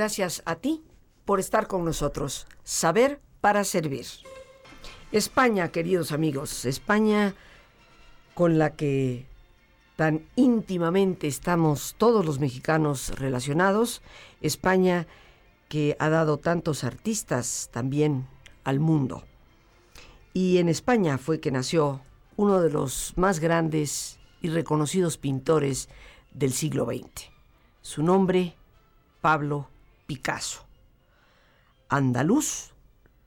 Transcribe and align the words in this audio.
Gracias 0.00 0.42
a 0.46 0.54
ti 0.54 0.82
por 1.26 1.40
estar 1.40 1.66
con 1.66 1.84
nosotros. 1.84 2.46
Saber 2.64 3.20
para 3.42 3.64
servir. 3.64 4.06
España, 5.12 5.70
queridos 5.72 6.12
amigos, 6.12 6.64
España 6.64 7.34
con 8.32 8.56
la 8.56 8.76
que 8.76 9.26
tan 9.96 10.26
íntimamente 10.36 11.26
estamos 11.26 11.96
todos 11.98 12.24
los 12.24 12.38
mexicanos 12.38 13.10
relacionados, 13.18 14.00
España 14.40 15.06
que 15.68 15.98
ha 15.98 16.08
dado 16.08 16.38
tantos 16.38 16.82
artistas 16.82 17.68
también 17.70 18.26
al 18.64 18.80
mundo. 18.80 19.24
Y 20.32 20.56
en 20.56 20.70
España 20.70 21.18
fue 21.18 21.40
que 21.40 21.50
nació 21.50 22.00
uno 22.36 22.62
de 22.62 22.70
los 22.70 23.12
más 23.16 23.38
grandes 23.38 24.18
y 24.40 24.48
reconocidos 24.48 25.18
pintores 25.18 25.90
del 26.32 26.54
siglo 26.54 26.86
XX. 26.86 27.30
Su 27.82 28.02
nombre, 28.02 28.56
Pablo 29.20 29.68
Picasso. 30.10 30.66
Andaluz, 31.88 32.72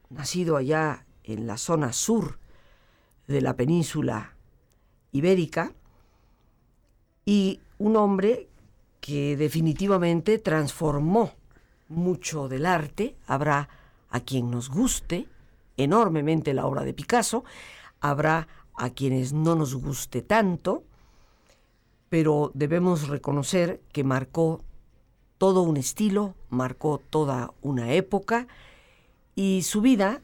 nacido 0.10 0.58
allá 0.58 1.06
en 1.24 1.48
la 1.48 1.58
zona 1.58 1.94
sur 1.94 2.40
de 3.26 3.40
la 3.40 3.56
península 3.56 4.36
ibérica, 5.14 5.72
y 7.24 7.62
un 7.78 7.96
hombre 7.96 8.50
que 9.00 9.38
definitivamente 9.38 10.40
transformó 10.40 11.32
mucho 11.88 12.50
del 12.50 12.66
arte. 12.66 13.16
Habrá 13.28 13.70
a 14.10 14.20
quien 14.20 14.52
nos 14.52 14.70
guste 14.70 15.30
enormemente 15.78 16.54
la 16.54 16.66
obra 16.66 16.84
de 16.84 16.94
Picasso, 16.94 17.46
habrá 18.02 18.50
a 18.76 18.90
quienes 18.90 19.32
no 19.32 19.56
nos 19.56 19.74
guste 19.76 20.22
tanto, 20.22 20.84
pero 22.10 22.52
debemos 22.54 23.08
reconocer 23.08 23.80
que 23.94 24.04
marcó 24.04 24.66
todo 25.44 25.62
un 25.62 25.76
estilo, 25.76 26.36
marcó 26.50 27.02
toda 27.10 27.52
una 27.62 27.92
época 27.92 28.48
y 29.36 29.64
su 29.64 29.82
vida 29.82 30.22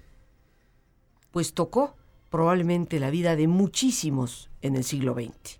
pues 1.31 1.53
tocó 1.53 1.97
probablemente 2.29 3.01
la 3.01 3.09
vida 3.09 3.35
de 3.35 3.49
muchísimos 3.49 4.49
en 4.61 4.77
el 4.77 4.85
siglo 4.85 5.15
XX. 5.15 5.59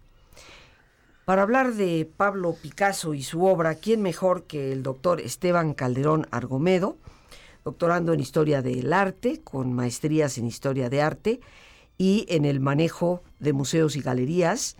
Para 1.25 1.41
hablar 1.41 1.73
de 1.73 2.09
Pablo 2.15 2.55
Picasso 2.61 3.13
y 3.13 3.21
su 3.21 3.43
obra, 3.43 3.75
¿quién 3.75 4.01
mejor 4.01 4.43
que 4.43 4.71
el 4.71 4.81
doctor 4.81 5.19
Esteban 5.19 5.73
Calderón 5.73 6.25
Argomedo, 6.31 6.95
doctorando 7.65 8.13
en 8.13 8.21
Historia 8.21 8.61
del 8.61 8.93
Arte, 8.93 9.41
con 9.41 9.73
maestrías 9.73 10.37
en 10.37 10.45
Historia 10.45 10.89
de 10.89 11.01
Arte 11.01 11.41
y 11.97 12.25
en 12.29 12.45
el 12.45 12.61
manejo 12.61 13.23
de 13.39 13.51
museos 13.51 13.97
y 13.97 14.01
galerías, 14.01 14.77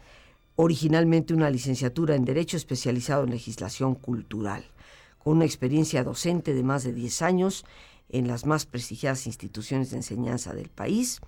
originalmente 0.62 1.34
una 1.34 1.50
licenciatura 1.50 2.16
en 2.16 2.26
Derecho 2.26 2.58
especializado 2.58 3.24
en 3.24 3.30
legislación 3.30 3.96
cultural, 3.96 4.66
con 5.18 5.38
una 5.38 5.46
experiencia 5.46 6.04
docente 6.04 6.54
de 6.54 6.64
más 6.64 6.84
de 6.84 6.92
10 6.92 7.22
años 7.22 7.64
en 8.10 8.28
las 8.28 8.46
más 8.46 8.66
prestigiadas 8.66 9.26
instituciones 9.26 9.90
de 9.90 9.98
enseñanza 9.98 10.54
del 10.54 10.68
país. 10.68 11.22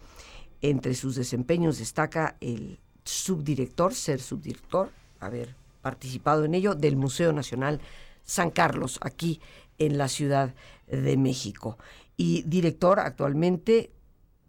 Entre 0.61 0.95
sus 0.95 1.15
desempeños 1.15 1.79
destaca 1.79 2.35
el 2.41 2.81
subdirector, 3.05 3.93
ser 3.93 4.19
subdirector 4.19 4.91
haber 5.21 5.55
participado 5.81 6.43
en 6.43 6.53
ello, 6.53 6.75
del 6.75 6.97
Museo 6.97 7.31
Nacional 7.31 7.79
San 8.25 8.51
Carlos, 8.51 8.99
aquí 9.01 9.39
en 9.77 9.97
la 9.97 10.09
Ciudad 10.09 10.53
de 10.88 11.16
México, 11.16 11.77
y 12.17 12.41
director 12.41 12.99
actualmente 12.99 13.91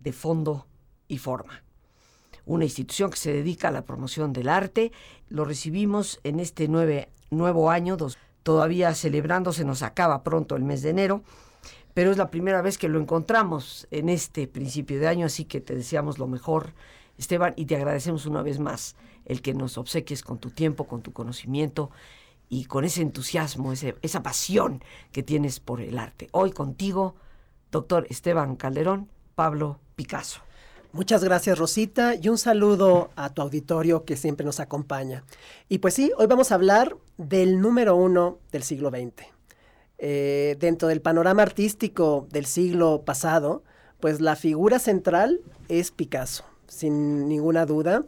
de 0.01 0.13
Fondo 0.13 0.67
y 1.07 1.19
Forma, 1.19 1.63
una 2.45 2.65
institución 2.65 3.11
que 3.11 3.17
se 3.17 3.33
dedica 3.33 3.69
a 3.69 3.73
la 3.73 3.85
promoción 3.85 4.33
del 4.33 4.49
arte. 4.49 4.93
Lo 5.29 5.45
recibimos 5.45 6.21
en 6.25 6.41
este 6.41 6.69
nuevo 6.69 7.71
año, 7.71 7.97
todavía 8.43 8.95
celebrando, 8.95 9.53
se 9.53 9.65
nos 9.65 9.83
acaba 9.83 10.23
pronto 10.23 10.57
el 10.57 10.65
mes 10.65 10.83
de 10.83 10.91
enero, 10.91 11.23
pero 11.95 12.11
es 12.11 12.17
la 12.17 12.31
primera 12.31 12.63
vez 12.63 12.79
que 12.79 12.89
lo 12.89 13.01
encontramos 13.01 13.87
en 13.91 14.09
este 14.09 14.47
principio 14.49 14.99
de 14.99 15.09
año, 15.09 15.27
así 15.27 15.45
que 15.45 15.61
te 15.61 15.75
deseamos 15.75 16.19
lo 16.19 16.27
mejor, 16.27 16.73
Esteban, 17.19 17.53
y 17.57 17.67
te 17.67 17.77
agradecemos 17.77 18.27
una 18.27 18.43
vez 18.43 18.59
más 18.59 18.97
el 19.25 19.43
que 19.43 19.55
nos 19.55 19.79
obsequies 19.79 20.23
con 20.23 20.39
tu 20.39 20.51
tiempo, 20.51 20.87
con 20.89 21.03
tu 21.03 21.13
conocimiento 21.13 21.91
y 22.49 22.65
con 22.65 22.85
ese 22.85 23.03
entusiasmo, 23.03 23.73
esa 23.73 24.23
pasión 24.23 24.83
que 25.13 25.23
tienes 25.23 25.61
por 25.61 25.81
el 25.81 25.99
arte. 25.99 26.29
Hoy 26.33 26.51
contigo, 26.51 27.15
doctor 27.71 28.07
Esteban 28.11 28.57
Calderón, 28.57 29.09
Pablo 29.35 29.79
Picasso. 29.95 30.41
Muchas 30.95 31.25
gracias 31.25 31.59
Rosita 31.59 32.17
y 32.17 32.29
un 32.29 32.37
saludo 32.37 33.09
a 33.17 33.31
tu 33.31 33.41
auditorio 33.41 34.05
que 34.05 34.15
siempre 34.15 34.45
nos 34.45 34.61
acompaña. 34.61 35.25
Y 35.71 35.79
pues 35.79 35.95
sí, 35.95 36.13
hoy 36.19 36.27
vamos 36.27 36.53
a 36.53 36.57
hablar 36.57 36.95
del 37.17 37.63
número 37.63 37.97
uno 37.97 38.41
del 38.51 38.63
siglo 38.63 38.91
XX. 38.91 39.25
Eh, 39.97 40.55
dentro 40.61 40.89
del 40.89 41.01
panorama 41.01 41.41
artístico 41.41 42.27
del 42.31 42.45
siglo 42.45 43.05
pasado, 43.07 43.63
pues 44.01 44.21
la 44.21 44.37
figura 44.37 44.79
central 44.79 45.41
es 45.71 45.93
Picasso, 45.93 46.45
sin 46.67 47.27
ninguna 47.27 47.65
duda. 47.65 48.05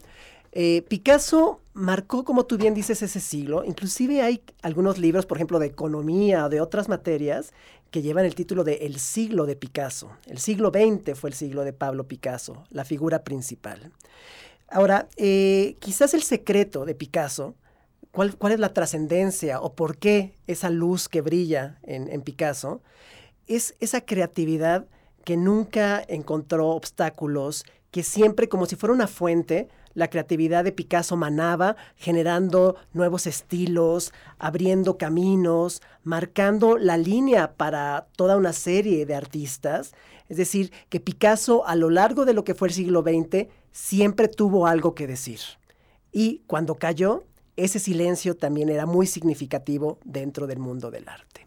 Eh, 0.53 0.83
Picasso 0.87 1.61
marcó, 1.73 2.23
como 2.25 2.45
tú 2.45 2.59
bien 2.59 2.75
dices, 2.75 3.03
ese 3.03 3.19
siglo. 3.19 3.65
Inclusive 3.65 4.21
hay 4.21 4.43
algunos 4.61 4.99
libros, 4.99 5.25
por 5.25 5.39
ejemplo, 5.39 5.59
de 5.59 5.67
economía 5.67 6.45
o 6.45 6.49
de 6.51 6.61
otras 6.61 6.91
materias, 6.91 7.55
que 7.95 8.03
llevan 8.03 8.25
el 8.25 8.35
título 8.35 8.65
de 8.65 8.87
El 8.87 8.99
siglo 8.99 9.47
de 9.47 9.55
Picasso. 9.55 10.11
El 10.27 10.39
siglo 10.39 10.73
XX 10.75 11.17
fue 11.17 11.31
el 11.31 11.35
siglo 11.35 11.63
de 11.63 11.73
Pablo 11.73 12.09
Picasso, 12.09 12.65
la 12.71 12.85
figura 12.85 13.23
principal. 13.23 13.93
Ahora, 14.67 15.09
eh, 15.17 15.77
quizás 15.79 16.13
el 16.13 16.25
secreto 16.25 16.87
de 16.87 16.97
Picasso, 16.97 17.55
¿cuál, 18.11 18.35
es 18.51 18.59
la 18.59 18.73
trascendencia 18.73 19.61
o 19.61 19.77
por 19.77 19.97
qué 19.97 20.35
esa 20.49 20.71
luz 20.71 21.09
que 21.09 21.21
brilla 21.21 21.79
en, 21.85 22.11
en 22.11 22.23
Picasso? 22.23 22.83
Es 23.47 23.77
esa 23.79 24.01
creatividad 24.01 24.89
que 25.25 25.37
nunca 25.37 26.03
encontró 26.09 26.71
obstáculos, 26.71 27.65
que 27.93 28.03
siempre, 28.03 28.49
como 28.49 28.67
si 28.67 28.75
fuera 28.75 28.93
una 28.93 29.07
fuente, 29.07 29.69
la 29.95 30.09
creatividad 30.09 30.65
de 30.65 30.73
Picasso 30.73 31.17
manaba, 31.17 31.77
generando 31.97 32.77
nuevos 32.93 33.27
estilos, 33.27 34.13
abriendo 34.39 34.99
caminos, 34.99 35.83
marcando 36.03 36.77
la 36.77 36.97
línea 36.97 37.55
para 37.55 38.09
toda 38.17 38.37
una 38.37 38.53
serie 38.53 39.07
de 39.07 39.15
artistas. 39.15 39.95
Es 40.29 40.37
decir, 40.37 40.73
que 40.89 41.01
Picasso 41.01 41.67
a 41.67 41.77
lo 41.77 41.91
largo 41.91 42.25
de 42.25 42.35
lo 42.35 42.45
que 42.45 42.55
fue 42.55 42.69
el 42.69 42.75
siglo 42.75 43.03
XX 43.03 43.49
siempre 43.71 44.29
tuvo 44.29 44.67
algo 44.67 44.95
que 44.95 45.07
decir. 45.07 45.41
Y 46.13 46.43
cuando 46.47 46.77
cayó, 46.77 47.25
ese 47.57 47.79
silencio 47.79 48.37
también 48.37 48.69
era 48.69 48.87
muy 48.87 49.07
significativo 49.07 49.99
dentro 50.05 50.47
del 50.47 50.59
mundo 50.59 50.91
del 50.91 51.09
arte. 51.09 51.47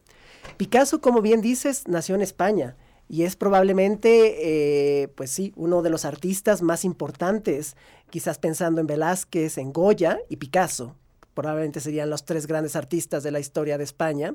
Picasso, 0.57 1.01
como 1.01 1.21
bien 1.21 1.41
dices, 1.41 1.87
nació 1.87 2.15
en 2.15 2.21
España 2.21 2.75
y 3.09 3.23
es 3.23 3.35
probablemente, 3.35 5.03
eh, 5.03 5.07
pues 5.09 5.31
sí, 5.31 5.53
uno 5.55 5.81
de 5.81 5.89
los 5.89 6.03
artistas 6.03 6.61
más 6.61 6.83
importantes, 6.83 7.75
quizás 8.09 8.37
pensando 8.37 8.81
en 8.81 8.87
Velázquez, 8.87 9.57
en 9.57 9.73
Goya 9.73 10.19
y 10.29 10.37
Picasso. 10.37 10.95
Probablemente 11.33 11.81
serían 11.81 12.09
los 12.09 12.25
tres 12.25 12.47
grandes 12.47 12.75
artistas 12.75 13.21
de 13.21 13.29
la 13.29 13.39
historia 13.39 13.77
de 13.77 13.83
España. 13.83 14.33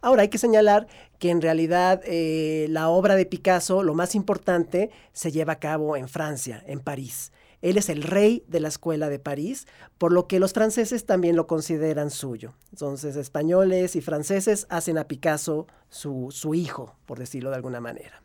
Ahora 0.00 0.22
hay 0.22 0.28
que 0.28 0.38
señalar 0.38 0.86
que 1.18 1.30
en 1.30 1.42
realidad 1.42 2.00
eh, 2.04 2.66
la 2.70 2.88
obra 2.88 3.16
de 3.16 3.26
Picasso, 3.26 3.82
lo 3.82 3.94
más 3.94 4.14
importante, 4.14 4.90
se 5.12 5.32
lleva 5.32 5.54
a 5.54 5.58
cabo 5.58 5.96
en 5.96 6.08
Francia, 6.08 6.62
en 6.68 6.78
París. 6.78 7.32
Él 7.62 7.78
es 7.78 7.88
el 7.88 8.04
rey 8.04 8.44
de 8.46 8.60
la 8.60 8.68
escuela 8.68 9.08
de 9.08 9.18
París, 9.18 9.66
por 9.98 10.12
lo 10.12 10.28
que 10.28 10.38
los 10.38 10.52
franceses 10.52 11.04
también 11.04 11.34
lo 11.34 11.48
consideran 11.48 12.10
suyo. 12.10 12.54
Entonces, 12.70 13.16
españoles 13.16 13.96
y 13.96 14.00
franceses 14.00 14.66
hacen 14.68 14.98
a 14.98 15.08
Picasso 15.08 15.66
su, 15.88 16.28
su 16.30 16.54
hijo, 16.54 16.94
por 17.06 17.18
decirlo 17.18 17.50
de 17.50 17.56
alguna 17.56 17.80
manera. 17.80 18.22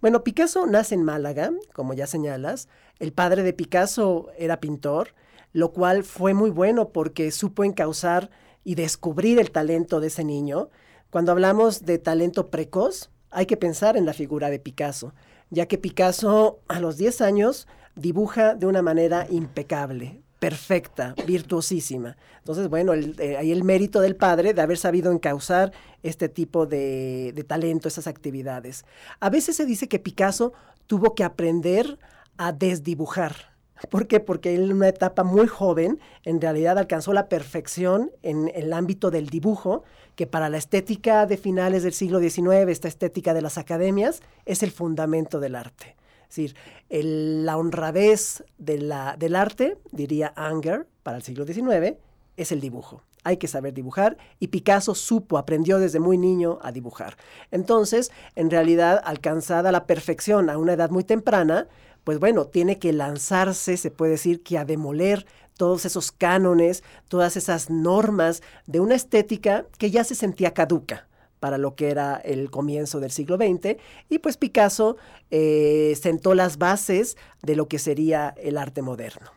Bueno, 0.00 0.22
Picasso 0.22 0.66
nace 0.66 0.94
en 0.94 1.02
Málaga, 1.02 1.52
como 1.72 1.94
ya 1.94 2.06
señalas. 2.06 2.68
El 2.98 3.12
padre 3.12 3.42
de 3.42 3.52
Picasso 3.52 4.28
era 4.36 4.60
pintor, 4.60 5.14
lo 5.52 5.72
cual 5.72 6.04
fue 6.04 6.34
muy 6.34 6.50
bueno 6.50 6.90
porque 6.90 7.30
supo 7.30 7.64
encauzar 7.64 8.30
y 8.62 8.74
descubrir 8.74 9.38
el 9.38 9.50
talento 9.50 10.00
de 10.00 10.08
ese 10.08 10.22
niño. 10.22 10.68
Cuando 11.08 11.32
hablamos 11.32 11.86
de 11.86 11.98
talento 11.98 12.50
precoz, 12.50 13.10
hay 13.30 13.46
que 13.46 13.56
pensar 13.56 13.96
en 13.96 14.04
la 14.04 14.12
figura 14.12 14.50
de 14.50 14.58
Picasso, 14.58 15.14
ya 15.50 15.66
que 15.66 15.78
Picasso 15.78 16.60
a 16.68 16.78
los 16.78 16.98
10 16.98 17.22
años 17.22 17.66
dibuja 17.94 18.54
de 18.54 18.66
una 18.66 18.82
manera 18.82 19.26
impecable, 19.30 20.20
perfecta, 20.38 21.14
virtuosísima. 21.26 22.16
Entonces, 22.38 22.68
bueno, 22.68 22.94
eh, 22.94 23.36
hay 23.38 23.52
el 23.52 23.64
mérito 23.64 24.00
del 24.00 24.16
padre 24.16 24.54
de 24.54 24.62
haber 24.62 24.78
sabido 24.78 25.12
encauzar 25.12 25.72
este 26.02 26.28
tipo 26.28 26.66
de, 26.66 27.32
de 27.34 27.44
talento, 27.44 27.88
esas 27.88 28.06
actividades. 28.06 28.84
A 29.20 29.30
veces 29.30 29.56
se 29.56 29.66
dice 29.66 29.88
que 29.88 29.98
Picasso 29.98 30.52
tuvo 30.86 31.14
que 31.14 31.24
aprender 31.24 31.98
a 32.36 32.52
desdibujar. 32.52 33.56
¿Por 33.90 34.06
qué? 34.06 34.20
Porque 34.20 34.54
él 34.54 34.70
en 34.70 34.76
una 34.76 34.88
etapa 34.88 35.22
muy 35.22 35.46
joven 35.46 36.00
en 36.24 36.40
realidad 36.40 36.78
alcanzó 36.78 37.12
la 37.12 37.28
perfección 37.28 38.10
en 38.22 38.50
el 38.54 38.72
ámbito 38.72 39.10
del 39.10 39.28
dibujo, 39.28 39.84
que 40.14 40.26
para 40.26 40.48
la 40.48 40.56
estética 40.56 41.26
de 41.26 41.36
finales 41.36 41.82
del 41.82 41.92
siglo 41.92 42.20
XIX, 42.20 42.68
esta 42.68 42.88
estética 42.88 43.34
de 43.34 43.42
las 43.42 43.58
academias, 43.58 44.22
es 44.46 44.62
el 44.62 44.70
fundamento 44.70 45.40
del 45.40 45.54
arte. 45.54 45.96
Es 46.28 46.36
decir, 46.36 46.56
la 46.88 47.56
honradez 47.56 48.44
de 48.58 48.78
la, 48.78 49.16
del 49.16 49.36
arte, 49.36 49.78
diría 49.92 50.32
Anger, 50.36 50.86
para 51.02 51.18
el 51.18 51.22
siglo 51.22 51.46
XIX, 51.46 51.96
es 52.36 52.52
el 52.52 52.60
dibujo. 52.60 53.02
Hay 53.24 53.38
que 53.38 53.48
saber 53.48 53.74
dibujar 53.74 54.16
y 54.38 54.48
Picasso 54.48 54.94
supo, 54.94 55.38
aprendió 55.38 55.78
desde 55.78 55.98
muy 55.98 56.16
niño 56.16 56.58
a 56.62 56.70
dibujar. 56.70 57.16
Entonces, 57.50 58.12
en 58.36 58.50
realidad, 58.50 59.00
alcanzada 59.04 59.72
la 59.72 59.86
perfección 59.86 60.48
a 60.48 60.58
una 60.58 60.74
edad 60.74 60.90
muy 60.90 61.02
temprana, 61.02 61.66
pues 62.04 62.20
bueno, 62.20 62.46
tiene 62.46 62.78
que 62.78 62.92
lanzarse, 62.92 63.76
se 63.76 63.90
puede 63.90 64.12
decir 64.12 64.44
que 64.44 64.58
a 64.58 64.64
demoler 64.64 65.26
todos 65.56 65.84
esos 65.86 66.12
cánones, 66.12 66.84
todas 67.08 67.36
esas 67.36 67.68
normas 67.68 68.42
de 68.66 68.78
una 68.78 68.94
estética 68.94 69.66
que 69.78 69.90
ya 69.90 70.04
se 70.04 70.14
sentía 70.14 70.54
caduca 70.54 71.08
para 71.40 71.58
lo 71.58 71.74
que 71.74 71.90
era 71.90 72.16
el 72.16 72.50
comienzo 72.50 73.00
del 73.00 73.10
siglo 73.10 73.36
XX, 73.36 73.76
y 74.08 74.18
pues 74.18 74.36
Picasso 74.36 74.96
eh, 75.30 75.96
sentó 76.00 76.34
las 76.34 76.58
bases 76.58 77.16
de 77.42 77.56
lo 77.56 77.68
que 77.68 77.78
sería 77.78 78.34
el 78.38 78.56
arte 78.58 78.82
moderno. 78.82 79.30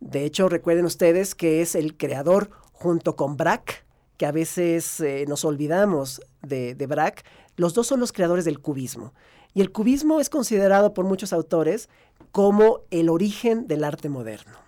De 0.00 0.24
hecho, 0.24 0.48
recuerden 0.48 0.84
ustedes 0.84 1.34
que 1.34 1.60
es 1.60 1.74
el 1.74 1.96
creador 1.96 2.50
junto 2.72 3.16
con 3.16 3.36
Braque, 3.36 3.74
que 4.16 4.26
a 4.26 4.32
veces 4.32 5.00
eh, 5.00 5.24
nos 5.28 5.44
olvidamos 5.44 6.20
de, 6.42 6.74
de 6.74 6.86
Braque, 6.86 7.22
los 7.56 7.74
dos 7.74 7.86
son 7.86 8.00
los 8.00 8.12
creadores 8.12 8.44
del 8.44 8.60
cubismo. 8.60 9.12
Y 9.54 9.60
el 9.60 9.72
cubismo 9.72 10.20
es 10.20 10.30
considerado 10.30 10.94
por 10.94 11.04
muchos 11.04 11.32
autores 11.32 11.88
como 12.30 12.82
el 12.90 13.08
origen 13.08 13.66
del 13.66 13.84
arte 13.84 14.08
moderno. 14.08 14.67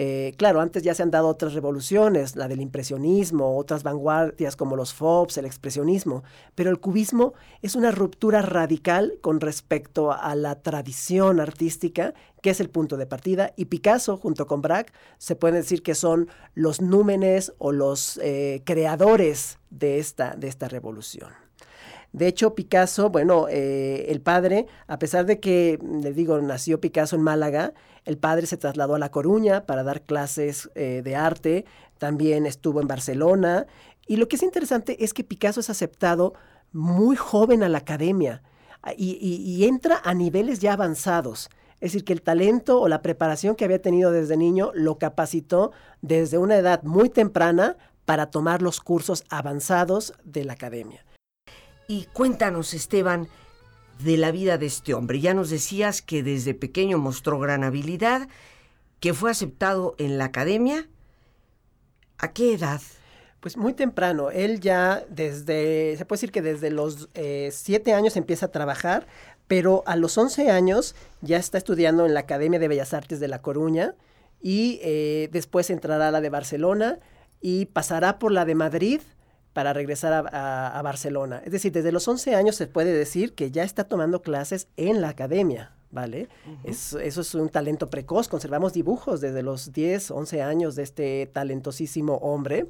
Eh, 0.00 0.34
claro, 0.36 0.60
antes 0.60 0.84
ya 0.84 0.94
se 0.94 1.02
han 1.02 1.10
dado 1.10 1.26
otras 1.26 1.54
revoluciones, 1.54 2.36
la 2.36 2.46
del 2.46 2.60
impresionismo, 2.60 3.56
otras 3.56 3.82
vanguardias 3.82 4.54
como 4.54 4.76
los 4.76 4.94
FOBs, 4.94 5.38
el 5.38 5.44
expresionismo, 5.44 6.22
pero 6.54 6.70
el 6.70 6.78
cubismo 6.78 7.34
es 7.62 7.74
una 7.74 7.90
ruptura 7.90 8.40
radical 8.40 9.18
con 9.22 9.40
respecto 9.40 10.12
a 10.12 10.36
la 10.36 10.62
tradición 10.62 11.40
artística, 11.40 12.14
que 12.42 12.50
es 12.50 12.60
el 12.60 12.70
punto 12.70 12.96
de 12.96 13.06
partida, 13.06 13.54
y 13.56 13.64
Picasso 13.64 14.16
junto 14.18 14.46
con 14.46 14.62
Braque 14.62 14.92
se 15.18 15.34
puede 15.34 15.56
decir 15.56 15.82
que 15.82 15.96
son 15.96 16.28
los 16.54 16.80
númenes 16.80 17.52
o 17.58 17.72
los 17.72 18.20
eh, 18.22 18.62
creadores 18.64 19.58
de 19.70 19.98
esta, 19.98 20.36
de 20.36 20.46
esta 20.46 20.68
revolución. 20.68 21.47
De 22.12 22.26
hecho, 22.26 22.54
Picasso, 22.54 23.10
bueno, 23.10 23.46
eh, 23.48 24.06
el 24.08 24.20
padre, 24.20 24.66
a 24.86 24.98
pesar 24.98 25.26
de 25.26 25.40
que, 25.40 25.78
les 26.02 26.16
digo, 26.16 26.40
nació 26.40 26.80
Picasso 26.80 27.16
en 27.16 27.22
Málaga, 27.22 27.74
el 28.04 28.16
padre 28.16 28.46
se 28.46 28.56
trasladó 28.56 28.94
a 28.94 28.98
La 28.98 29.10
Coruña 29.10 29.66
para 29.66 29.82
dar 29.82 30.02
clases 30.02 30.70
eh, 30.74 31.02
de 31.04 31.16
arte, 31.16 31.66
también 31.98 32.46
estuvo 32.46 32.80
en 32.80 32.88
Barcelona, 32.88 33.66
y 34.06 34.16
lo 34.16 34.26
que 34.26 34.36
es 34.36 34.42
interesante 34.42 35.04
es 35.04 35.12
que 35.12 35.22
Picasso 35.22 35.60
es 35.60 35.68
aceptado 35.68 36.32
muy 36.72 37.16
joven 37.16 37.62
a 37.62 37.68
la 37.68 37.78
academia 37.78 38.42
y, 38.96 39.64
entra 39.64 40.00
a 40.02 40.14
niveles 40.14 40.60
ya 40.60 40.72
avanzados. 40.72 41.50
Es 41.80 41.92
decir, 41.92 42.04
que 42.04 42.12
el 42.12 42.22
talento 42.22 42.80
o 42.80 42.88
la 42.88 43.02
preparación 43.02 43.54
que 43.54 43.64
había 43.64 43.82
tenido 43.82 44.10
desde 44.10 44.36
niño 44.36 44.70
lo 44.74 44.98
capacitó 44.98 45.72
desde 46.00 46.38
una 46.38 46.56
edad 46.56 46.82
muy 46.82 47.08
temprana 47.08 47.76
para 48.04 48.30
tomar 48.30 48.62
los 48.62 48.80
cursos 48.80 49.24
avanzados 49.28 50.14
de 50.24 50.44
la 50.44 50.54
academia. 50.54 51.04
Y 51.90 52.04
cuéntanos, 52.12 52.74
Esteban, 52.74 53.28
de 54.04 54.18
la 54.18 54.30
vida 54.30 54.58
de 54.58 54.66
este 54.66 54.92
hombre. 54.92 55.20
Ya 55.20 55.32
nos 55.32 55.48
decías 55.48 56.02
que 56.02 56.22
desde 56.22 56.52
pequeño 56.52 56.98
mostró 56.98 57.38
gran 57.38 57.64
habilidad, 57.64 58.28
que 59.00 59.14
fue 59.14 59.30
aceptado 59.30 59.94
en 59.96 60.18
la 60.18 60.26
academia. 60.26 60.86
¿A 62.18 62.32
qué 62.32 62.52
edad? 62.52 62.82
Pues 63.40 63.56
muy 63.56 63.72
temprano. 63.72 64.30
Él 64.30 64.60
ya 64.60 65.02
desde, 65.08 65.96
se 65.96 66.04
puede 66.04 66.18
decir 66.18 66.30
que 66.30 66.42
desde 66.42 66.70
los 66.70 67.08
eh, 67.14 67.48
siete 67.52 67.94
años 67.94 68.18
empieza 68.18 68.46
a 68.46 68.52
trabajar, 68.52 69.06
pero 69.46 69.82
a 69.86 69.96
los 69.96 70.18
once 70.18 70.50
años 70.50 70.94
ya 71.22 71.38
está 71.38 71.56
estudiando 71.56 72.04
en 72.04 72.12
la 72.12 72.20
Academia 72.20 72.58
de 72.58 72.68
Bellas 72.68 72.92
Artes 72.92 73.18
de 73.18 73.28
La 73.28 73.40
Coruña 73.40 73.94
y 74.42 74.78
eh, 74.82 75.30
después 75.32 75.70
entrará 75.70 76.08
a 76.08 76.10
la 76.10 76.20
de 76.20 76.28
Barcelona 76.28 76.98
y 77.40 77.64
pasará 77.64 78.18
por 78.18 78.30
la 78.30 78.44
de 78.44 78.56
Madrid 78.56 79.00
para 79.58 79.72
regresar 79.72 80.24
a, 80.32 80.80
Barcelona. 80.84 81.42
Es 81.44 81.50
decir, 81.50 81.72
desde 81.72 81.90
los 81.90 82.06
11 82.06 82.36
años 82.36 82.54
se 82.54 82.68
puede 82.68 82.92
decir 82.92 83.34
que 83.34 83.50
ya 83.50 83.64
está 83.64 83.82
tomando 83.82 84.22
clases 84.22 84.68
en 84.76 85.00
la 85.00 85.08
academia, 85.08 85.72
¿vale? 85.90 86.28
eso 86.62 87.00
es 87.00 87.34
un 87.34 87.48
talento 87.48 87.90
precoz. 87.90 88.28
Conservamos 88.28 88.72
dibujos 88.72 89.20
desde 89.20 89.42
los 89.42 89.72
10, 89.72 90.12
11 90.12 90.42
años 90.42 90.76
de 90.76 90.84
este 90.84 91.26
talentosísimo 91.26 92.18
hombre. 92.18 92.68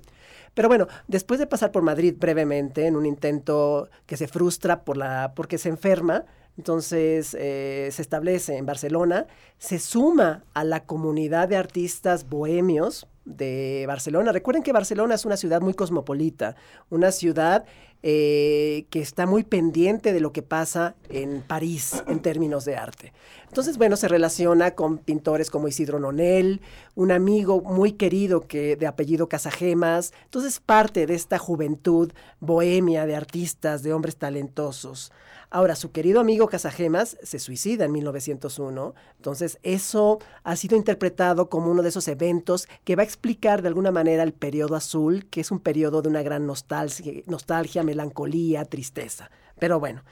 Pero 0.54 0.68
bueno, 0.68 0.88
después 1.08 1.38
de 1.38 1.46
pasar 1.46 1.72
por 1.72 1.82
Madrid 1.82 2.14
brevemente 2.18 2.86
en 2.86 2.96
un 2.96 3.04
intento 3.04 3.90
que 4.06 4.16
se 4.16 4.26
frustra 4.26 4.82
por 4.82 4.96
la, 4.96 5.34
porque 5.36 5.58
se 5.58 5.68
enferma, 5.68 6.24
entonces 6.56 7.36
eh, 7.38 7.90
se 7.92 8.00
establece 8.00 8.56
en 8.56 8.64
Barcelona, 8.64 9.26
se 9.58 9.78
suma 9.78 10.42
a 10.54 10.64
la 10.64 10.84
comunidad 10.84 11.50
de 11.50 11.56
artistas 11.56 12.26
bohemios 12.30 13.06
de 13.28 13.84
Barcelona. 13.86 14.32
Recuerden 14.32 14.62
que 14.62 14.72
Barcelona 14.72 15.14
es 15.14 15.24
una 15.24 15.36
ciudad 15.36 15.60
muy 15.60 15.74
cosmopolita, 15.74 16.56
una 16.88 17.12
ciudad 17.12 17.64
eh, 18.02 18.86
que 18.90 19.00
está 19.00 19.26
muy 19.26 19.44
pendiente 19.44 20.12
de 20.12 20.20
lo 20.20 20.32
que 20.32 20.42
pasa 20.42 20.94
en 21.08 21.42
París 21.42 22.02
en 22.06 22.20
términos 22.20 22.64
de 22.64 22.76
arte. 22.76 23.12
Entonces, 23.48 23.78
bueno, 23.78 23.96
se 23.96 24.08
relaciona 24.08 24.72
con 24.72 24.98
pintores 24.98 25.50
como 25.50 25.68
Isidro 25.68 25.98
Nonel, 25.98 26.60
un 26.94 27.10
amigo 27.10 27.62
muy 27.62 27.92
querido 27.92 28.46
que, 28.46 28.76
de 28.76 28.86
apellido 28.86 29.28
Casagemas. 29.28 30.12
Entonces, 30.24 30.60
parte 30.60 31.06
de 31.06 31.14
esta 31.14 31.38
juventud 31.38 32.12
bohemia 32.40 33.06
de 33.06 33.16
artistas, 33.16 33.82
de 33.82 33.92
hombres 33.92 34.16
talentosos. 34.16 35.12
Ahora, 35.50 35.76
su 35.76 35.92
querido 35.92 36.20
amigo 36.20 36.48
Casagemas 36.48 37.16
se 37.22 37.38
suicida 37.38 37.86
en 37.86 37.92
1901, 37.92 38.94
entonces 39.16 39.58
eso 39.62 40.18
ha 40.44 40.56
sido 40.56 40.76
interpretado 40.76 41.48
como 41.48 41.70
uno 41.70 41.82
de 41.82 41.88
esos 41.88 42.06
eventos 42.08 42.68
que 42.84 42.96
va 42.96 43.02
a 43.02 43.06
explicar 43.06 43.62
de 43.62 43.68
alguna 43.68 43.90
manera 43.90 44.22
el 44.24 44.34
periodo 44.34 44.76
azul, 44.76 45.24
que 45.30 45.40
es 45.40 45.50
un 45.50 45.60
periodo 45.60 46.02
de 46.02 46.10
una 46.10 46.22
gran 46.22 46.46
nostalgia, 46.46 47.22
nostalgia 47.26 47.82
melancolía, 47.82 48.66
tristeza. 48.66 49.30
Pero 49.58 49.80
bueno, 49.80 50.02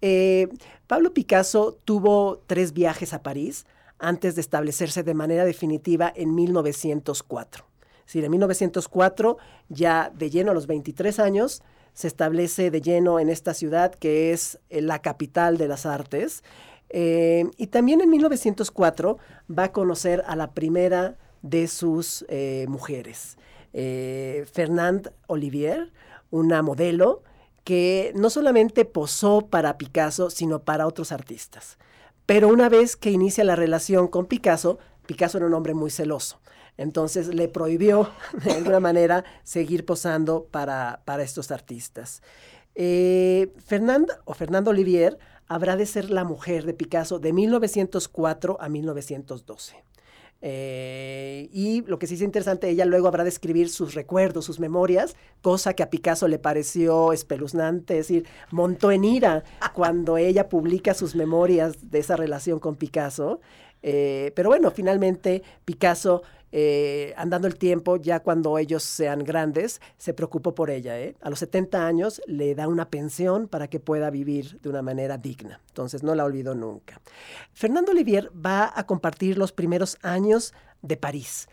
eh, 0.00 0.48
Pablo 0.86 1.12
Picasso 1.12 1.78
tuvo 1.84 2.42
tres 2.46 2.72
viajes 2.72 3.12
a 3.12 3.22
París 3.22 3.66
antes 3.98 4.34
de 4.34 4.40
establecerse 4.40 5.02
de 5.02 5.14
manera 5.14 5.44
definitiva 5.44 6.12
en 6.14 6.34
1904. 6.34 7.64
Es 8.06 8.14
en 8.14 8.30
1904, 8.30 9.38
ya 9.68 10.12
de 10.14 10.30
lleno 10.30 10.52
a 10.52 10.54
los 10.54 10.66
23 10.66 11.18
años, 11.18 11.62
se 11.92 12.08
establece 12.08 12.70
de 12.70 12.80
lleno 12.80 13.18
en 13.18 13.30
esta 13.30 13.54
ciudad 13.54 13.94
que 13.94 14.32
es 14.32 14.60
eh, 14.70 14.80
la 14.80 15.00
capital 15.00 15.56
de 15.56 15.68
las 15.68 15.86
artes. 15.86 16.44
Eh, 16.90 17.46
y 17.56 17.68
también 17.68 18.00
en 18.00 18.10
1904 18.10 19.18
va 19.50 19.64
a 19.64 19.72
conocer 19.72 20.22
a 20.26 20.36
la 20.36 20.52
primera 20.52 21.16
de 21.42 21.68
sus 21.68 22.24
mujeres, 22.66 23.36
Fernand 23.72 25.12
Olivier, 25.28 25.92
una 26.30 26.62
modelo 26.62 27.22
que 27.66 28.12
no 28.14 28.30
solamente 28.30 28.84
posó 28.84 29.48
para 29.48 29.76
Picasso, 29.76 30.30
sino 30.30 30.62
para 30.62 30.86
otros 30.86 31.10
artistas. 31.10 31.78
Pero 32.24 32.46
una 32.46 32.68
vez 32.68 32.94
que 32.94 33.10
inicia 33.10 33.42
la 33.42 33.56
relación 33.56 34.06
con 34.06 34.26
Picasso, 34.26 34.78
Picasso 35.04 35.38
era 35.38 35.48
un 35.48 35.54
hombre 35.54 35.74
muy 35.74 35.90
celoso. 35.90 36.38
Entonces 36.76 37.26
le 37.26 37.48
prohibió 37.48 38.08
de 38.44 38.52
alguna 38.52 38.78
manera 38.78 39.24
seguir 39.42 39.84
posando 39.84 40.44
para, 40.44 41.02
estos 41.20 41.50
artistas. 41.50 42.22
Eh, 42.76 43.52
Fernanda 43.58 44.20
o 44.26 44.34
Fernando 44.34 44.70
Olivier 44.70 45.18
habrá 45.48 45.74
de 45.74 45.86
ser 45.86 46.08
la 46.10 46.22
mujer 46.22 46.66
de 46.66 46.74
Picasso 46.74 47.18
de 47.18 47.32
1904 47.32 48.58
a 48.60 48.68
1912. 48.68 49.74
Eh, 50.42 51.48
y 51.52 51.82
lo 51.82 51.98
que 51.98 52.06
sí 52.06 52.14
es 52.14 52.20
interesante, 52.20 52.68
ella 52.68 52.84
luego 52.84 53.08
habrá 53.08 53.24
de 53.24 53.30
escribir 53.30 53.68
sus 53.68 53.94
recuerdos, 53.94 54.44
sus 54.44 54.60
memorias, 54.60 55.16
cosa 55.42 55.74
que 55.74 55.82
a 55.82 55.90
Picasso 55.90 56.28
le 56.28 56.38
pareció 56.38 57.12
espeluznante, 57.12 57.98
es 57.98 58.08
decir, 58.08 58.26
montó 58.50 58.90
en 58.90 59.04
ira 59.04 59.44
cuando 59.74 60.18
ella 60.18 60.48
publica 60.48 60.94
sus 60.94 61.16
memorias 61.16 61.90
de 61.90 61.98
esa 61.98 62.16
relación 62.16 62.60
con 62.60 62.76
Picasso. 62.76 63.40
Eh, 63.82 64.32
pero 64.34 64.48
bueno, 64.48 64.70
finalmente 64.70 65.42
Picasso 65.64 66.22
eh, 66.52 67.12
andando 67.16 67.48
el 67.48 67.56
tiempo, 67.56 67.96
ya 67.96 68.20
cuando 68.20 68.58
ellos 68.58 68.82
sean 68.82 69.24
grandes, 69.24 69.80
se 69.96 70.14
preocupó 70.14 70.54
por 70.54 70.70
ella. 70.70 70.98
¿eh? 70.98 71.16
A 71.20 71.30
los 71.30 71.40
70 71.40 71.86
años 71.86 72.22
le 72.26 72.54
da 72.54 72.68
una 72.68 72.88
pensión 72.88 73.48
para 73.48 73.68
que 73.68 73.80
pueda 73.80 74.10
vivir 74.10 74.60
de 74.60 74.68
una 74.68 74.82
manera 74.82 75.18
digna. 75.18 75.60
Entonces 75.68 76.02
no 76.02 76.14
la 76.14 76.24
olvidó 76.24 76.54
nunca. 76.54 77.00
Fernando 77.52 77.92
Olivier 77.92 78.30
va 78.34 78.72
a 78.74 78.86
compartir 78.86 79.38
los 79.38 79.52
primeros 79.52 79.98
años 80.02 80.54
de 80.82 80.96
París. 80.96 81.48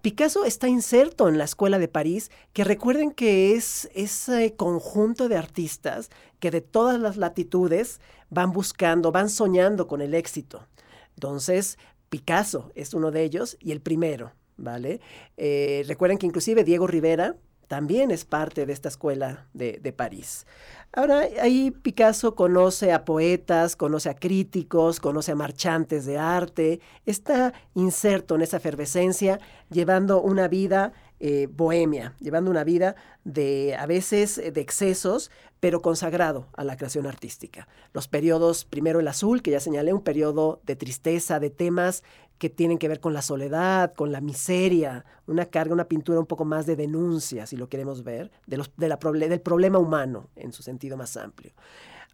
Picasso 0.00 0.46
está 0.46 0.68
inserto 0.68 1.28
en 1.28 1.36
la 1.36 1.44
Escuela 1.44 1.78
de 1.78 1.88
París, 1.88 2.30
que 2.54 2.64
recuerden 2.64 3.10
que 3.10 3.54
es 3.54 3.90
ese 3.94 4.54
conjunto 4.54 5.28
de 5.28 5.36
artistas 5.36 6.08
que 6.40 6.50
de 6.50 6.62
todas 6.62 6.98
las 6.98 7.18
latitudes 7.18 8.00
van 8.30 8.52
buscando, 8.52 9.12
van 9.12 9.28
soñando 9.28 9.86
con 9.86 10.00
el 10.00 10.14
éxito. 10.14 10.66
Entonces, 11.14 11.78
Picasso 12.16 12.72
es 12.74 12.94
uno 12.94 13.10
de 13.10 13.24
ellos 13.24 13.58
y 13.60 13.72
el 13.72 13.82
primero, 13.82 14.32
¿vale? 14.56 15.00
Eh, 15.36 15.84
recuerden 15.86 16.16
que 16.16 16.24
inclusive 16.24 16.64
Diego 16.64 16.86
Rivera 16.86 17.36
también 17.68 18.10
es 18.10 18.24
parte 18.24 18.64
de 18.64 18.72
esta 18.72 18.88
escuela 18.88 19.48
de, 19.52 19.78
de, 19.82 19.92
París. 19.92 20.46
Ahora, 20.94 21.28
ahí 21.42 21.72
Picasso 21.72 22.34
conoce 22.34 22.90
a 22.94 23.04
poetas, 23.04 23.76
conoce 23.76 24.08
a 24.08 24.14
críticos, 24.14 24.98
conoce 24.98 25.32
a 25.32 25.34
marchantes 25.34 26.06
de 26.06 26.16
arte, 26.16 26.80
está 27.04 27.52
inserto 27.74 28.36
en 28.36 28.42
esa 28.42 28.56
efervescencia, 28.56 29.38
llevando 29.68 30.22
una 30.22 30.48
vida 30.48 30.94
eh, 31.20 31.48
bohemia, 31.50 32.14
llevando 32.20 32.50
una 32.50 32.64
vida 32.64 32.96
de 33.24 33.76
a 33.78 33.86
veces 33.86 34.36
de 34.36 34.60
excesos, 34.60 35.30
pero 35.60 35.82
consagrado 35.82 36.46
a 36.54 36.64
la 36.64 36.76
creación 36.76 37.06
artística. 37.06 37.68
Los 37.92 38.08
periodos, 38.08 38.64
primero 38.64 39.00
el 39.00 39.08
azul, 39.08 39.42
que 39.42 39.50
ya 39.50 39.60
señalé, 39.60 39.92
un 39.92 40.02
periodo 40.02 40.60
de 40.64 40.76
tristeza, 40.76 41.40
de 41.40 41.50
temas 41.50 42.02
que 42.38 42.50
tienen 42.50 42.78
que 42.78 42.88
ver 42.88 43.00
con 43.00 43.14
la 43.14 43.22
soledad, 43.22 43.94
con 43.94 44.12
la 44.12 44.20
miseria, 44.20 45.04
una 45.26 45.46
carga, 45.46 45.72
una 45.72 45.88
pintura 45.88 46.20
un 46.20 46.26
poco 46.26 46.44
más 46.44 46.66
de 46.66 46.76
denuncia, 46.76 47.46
si 47.46 47.56
lo 47.56 47.68
queremos 47.68 48.04
ver, 48.04 48.30
de 48.46 48.58
la, 48.58 48.96
del 48.96 49.40
problema 49.40 49.78
humano 49.78 50.28
en 50.36 50.52
su 50.52 50.62
sentido 50.62 50.96
más 50.96 51.16
amplio. 51.16 51.52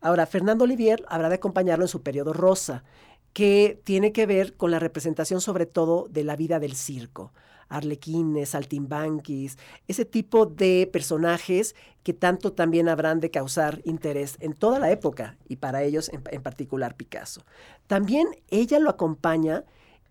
Ahora, 0.01 0.27
Fernando 0.27 0.65
Olivier 0.65 1.05
habrá 1.09 1.29
de 1.29 1.37
acompañarlo 1.37 1.85
en 1.85 1.89
su 1.89 2.03
periodo 2.03 2.33
rosa, 2.33 2.83
que 3.33 3.81
tiene 3.85 4.13
que 4.13 4.27
ver 4.27 4.57
con 4.57 4.71
la 4.71 4.79
representación 4.79 5.41
sobre 5.41 5.67
todo 5.67 6.07
de 6.11 6.25
la 6.25 6.37
vida 6.37 6.59
del 6.59 6.75
circo. 6.75 7.33
Arlequines, 7.69 8.51
saltimbanquis, 8.51 9.57
ese 9.89 10.05
tipo 10.05 10.45
de 10.45 10.89
personajes 10.93 11.75
que 12.03 12.13
tanto 12.13 12.53
también 12.53 12.89
habrán 12.89 13.21
de 13.21 13.31
causar 13.31 13.81
interés 13.85 14.37
en 14.41 14.53
toda 14.53 14.79
la 14.79 14.91
época 14.91 15.39
y 15.49 15.57
para 15.57 15.83
ellos 15.83 16.11
en, 16.11 16.23
en 16.31 16.43
particular 16.43 16.97
Picasso. 16.97 17.45
También 17.87 18.29
ella 18.51 18.79
lo 18.79 18.91
acompaña 18.91 19.65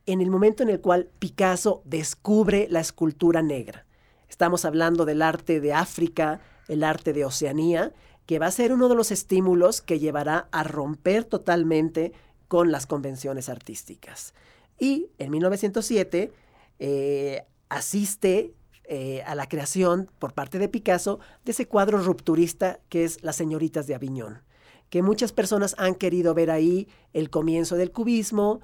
en 0.08 0.22
el 0.22 0.32
momento 0.32 0.64
en 0.64 0.70
el 0.70 0.82
cual 0.82 1.10
Picasso 1.20 1.84
descubre 1.86 2.68
la 2.70 2.80
escultura 2.80 3.44
negra. 3.44 3.86
Estamos 4.28 4.66
hablando 4.66 5.06
del 5.06 5.22
arte 5.22 5.60
de 5.60 5.74
África, 5.74 6.40
el 6.68 6.84
arte 6.84 7.14
de 7.14 7.26
Oceanía, 7.26 7.94
que 8.26 8.40
va 8.40 8.48
a 8.48 8.52
ser 8.52 8.72
uno 8.72 8.88
de 8.88 8.96
los 8.96 9.12
estímulos 9.12 9.82
que 9.82 10.00
llevará 10.00 10.48
a 10.52 10.64
romper 10.64 11.26
totalmente 11.26 12.14
con 12.52 12.70
las 12.70 12.86
convenciones 12.86 13.48
artísticas. 13.48 14.34
Y 14.78 15.08
en 15.20 15.32
1907 15.32 16.34
eh, 16.80 17.46
asiste 17.70 18.54
eh, 18.84 19.24
a 19.26 19.36
la 19.36 19.48
creación 19.48 20.12
por 20.20 20.34
parte 20.34 20.60
de 20.60 20.68
Picasso 20.68 21.22
de 21.46 21.54
ese 21.54 21.70
cuadro 21.70 22.00
rupturista 22.00 22.82
que 22.90 23.06
es 23.06 23.24
Las 23.24 23.38
señoritas 23.38 23.88
de 23.88 23.96
Aviñón, 23.96 24.42
que 24.90 25.02
muchas 25.02 25.32
personas 25.32 25.76
han 25.78 25.96
querido 25.96 26.34
ver 26.34 26.52
ahí 26.52 26.90
el 27.14 27.30
comienzo 27.30 27.78
del 27.78 27.94
cubismo. 27.94 28.60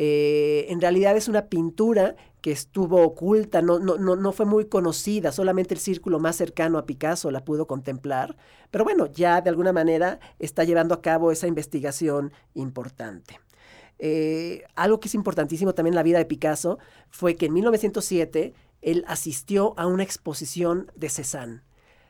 Eh, 0.00 0.66
en 0.68 0.80
realidad 0.80 1.16
es 1.16 1.26
una 1.26 1.46
pintura 1.46 2.14
que 2.40 2.52
estuvo 2.52 3.02
oculta, 3.02 3.62
no, 3.62 3.80
no, 3.80 3.96
no, 3.98 4.32
fue 4.32 4.46
muy 4.46 4.66
conocida, 4.66 5.32
solamente 5.32 5.74
el 5.74 5.80
círculo 5.80 6.20
más 6.20 6.36
cercano 6.36 6.78
a 6.78 6.86
Picasso 6.86 7.32
la 7.32 7.44
pudo 7.44 7.66
contemplar, 7.66 8.36
pero 8.70 8.84
bueno, 8.84 9.06
ya 9.06 9.40
de 9.40 9.50
alguna 9.50 9.72
manera 9.72 10.20
está 10.38 10.62
llevando 10.62 10.94
a 10.94 11.02
cabo 11.02 11.32
esa 11.32 11.48
investigación 11.48 12.32
importante. 12.54 13.40
Eh, 13.98 14.62
algo 14.76 15.00
que 15.00 15.08
es 15.08 15.16
importantísimo 15.16 15.74
también 15.74 15.94
en 15.94 15.96
la 15.96 16.04
vida 16.04 16.18
de 16.18 16.26
Picasso 16.26 16.78
fue 17.10 17.34
que 17.34 17.46
en 17.46 17.54
1907 17.54 18.54
él 18.82 19.04
asistió 19.08 19.74
a 19.76 19.88
una 19.88 20.04
exposición 20.04 20.92
de 20.94 21.08
Cézanne. 21.08 21.62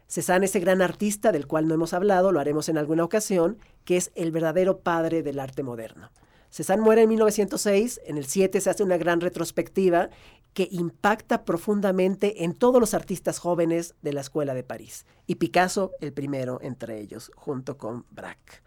Cézanne, 0.09 0.45
ese 0.45 0.61
gran 0.61 0.83
artista 0.83 1.33
del 1.33 1.47
cual 1.47 1.67
no 1.67 1.73
hemos 1.73 1.95
hablado, 1.95 2.33
lo 2.33 2.41
haremos 2.41 2.69
en 2.69 2.77
alguna 2.77 3.05
ocasión, 3.05 3.57
que 3.87 3.97
es 3.97 4.11
el 4.15 4.31
verdadero 4.31 4.81
padre 4.81 5.23
del 5.23 5.41
arte 5.41 5.63
moderno. 5.63 6.11
Cézanne 6.51 6.83
muere 6.83 7.03
en 7.03 7.11
1906, 7.11 8.01
en 8.07 8.17
el 8.17 8.25
7 8.25 8.61
se 8.61 8.71
hace 8.71 8.83
una 8.83 8.97
gran 8.97 9.21
retrospectiva 9.21 10.11
que 10.55 10.69
impacta 10.71 11.45
profundamente 11.45 12.45
en 12.45 12.55
todos 12.55 12.81
los 12.81 12.95
artistas 12.95 13.39
jóvenes 13.39 13.95
de 14.03 14.13
la 14.13 14.23
Escuela 14.23 14.55
de 14.55 14.65
París, 14.65 15.07
y 15.27 15.37
Picasso 15.37 15.93
el 16.01 16.13
primero 16.13 16.59
entre 16.63 17.01
ellos, 17.01 17.31
junto 17.37 17.77
con 17.77 18.07
Braque. 18.11 18.63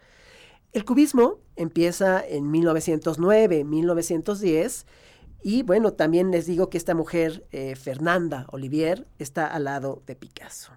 El 0.73 0.85
cubismo 0.85 1.39
empieza 1.55 2.25
en 2.25 2.49
1909, 2.49 3.65
1910, 3.65 4.85
y 5.43 5.63
bueno, 5.63 5.93
también 5.93 6.31
les 6.31 6.45
digo 6.45 6.69
que 6.69 6.77
esta 6.77 6.93
mujer, 6.93 7.45
eh, 7.51 7.75
Fernanda 7.75 8.45
Olivier, 8.51 9.07
está 9.17 9.47
al 9.47 9.65
lado 9.65 10.03
de 10.05 10.15
Picasso. 10.15 10.71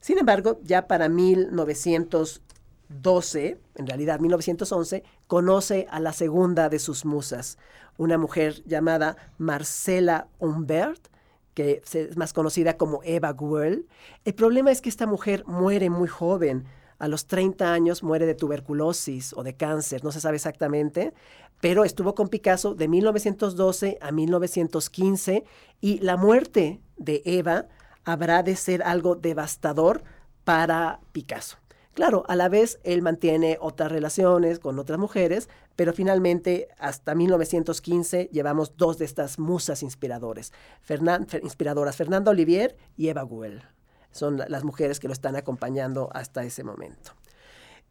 Sin 0.00 0.18
embargo, 0.18 0.60
ya 0.64 0.88
para 0.88 1.08
1900 1.08 2.40
12, 2.88 3.58
en 3.74 3.86
realidad 3.86 4.20
1911, 4.20 5.04
conoce 5.26 5.86
a 5.90 6.00
la 6.00 6.12
segunda 6.12 6.68
de 6.68 6.78
sus 6.78 7.04
musas, 7.04 7.58
una 7.96 8.18
mujer 8.18 8.62
llamada 8.64 9.16
Marcela 9.38 10.28
Humbert, 10.38 11.08
que 11.54 11.82
es 11.92 12.16
más 12.16 12.32
conocida 12.32 12.76
como 12.76 13.00
Eva 13.02 13.32
Guell. 13.32 13.86
El 14.24 14.34
problema 14.34 14.70
es 14.70 14.80
que 14.80 14.88
esta 14.88 15.06
mujer 15.06 15.44
muere 15.46 15.90
muy 15.90 16.08
joven, 16.08 16.66
a 16.98 17.08
los 17.08 17.26
30 17.26 17.72
años 17.72 18.02
muere 18.02 18.26
de 18.26 18.34
tuberculosis 18.34 19.32
o 19.36 19.42
de 19.42 19.54
cáncer, 19.54 20.02
no 20.02 20.12
se 20.12 20.20
sabe 20.20 20.36
exactamente, 20.36 21.14
pero 21.60 21.84
estuvo 21.84 22.14
con 22.14 22.28
Picasso 22.28 22.74
de 22.74 22.88
1912 22.88 23.98
a 24.00 24.12
1915 24.12 25.44
y 25.80 25.98
la 26.00 26.16
muerte 26.16 26.80
de 26.96 27.22
Eva 27.24 27.66
habrá 28.04 28.42
de 28.42 28.56
ser 28.56 28.82
algo 28.82 29.14
devastador 29.14 30.02
para 30.44 31.00
Picasso. 31.12 31.58
Claro, 31.98 32.22
a 32.28 32.36
la 32.36 32.48
vez 32.48 32.78
él 32.84 33.02
mantiene 33.02 33.58
otras 33.60 33.90
relaciones 33.90 34.60
con 34.60 34.78
otras 34.78 35.00
mujeres, 35.00 35.48
pero 35.74 35.92
finalmente 35.92 36.68
hasta 36.78 37.16
1915 37.16 38.30
llevamos 38.32 38.76
dos 38.76 38.98
de 38.98 39.04
estas 39.04 39.40
musas 39.40 39.82
inspiradores, 39.82 40.52
inspiradoras, 41.42 41.96
Fernanda 41.96 42.30
Olivier 42.30 42.76
y 42.96 43.08
Eva 43.08 43.26
Guel. 43.28 43.62
Son 44.12 44.40
las 44.46 44.62
mujeres 44.62 45.00
que 45.00 45.08
lo 45.08 45.12
están 45.12 45.34
acompañando 45.34 46.08
hasta 46.12 46.44
ese 46.44 46.62
momento. 46.62 47.14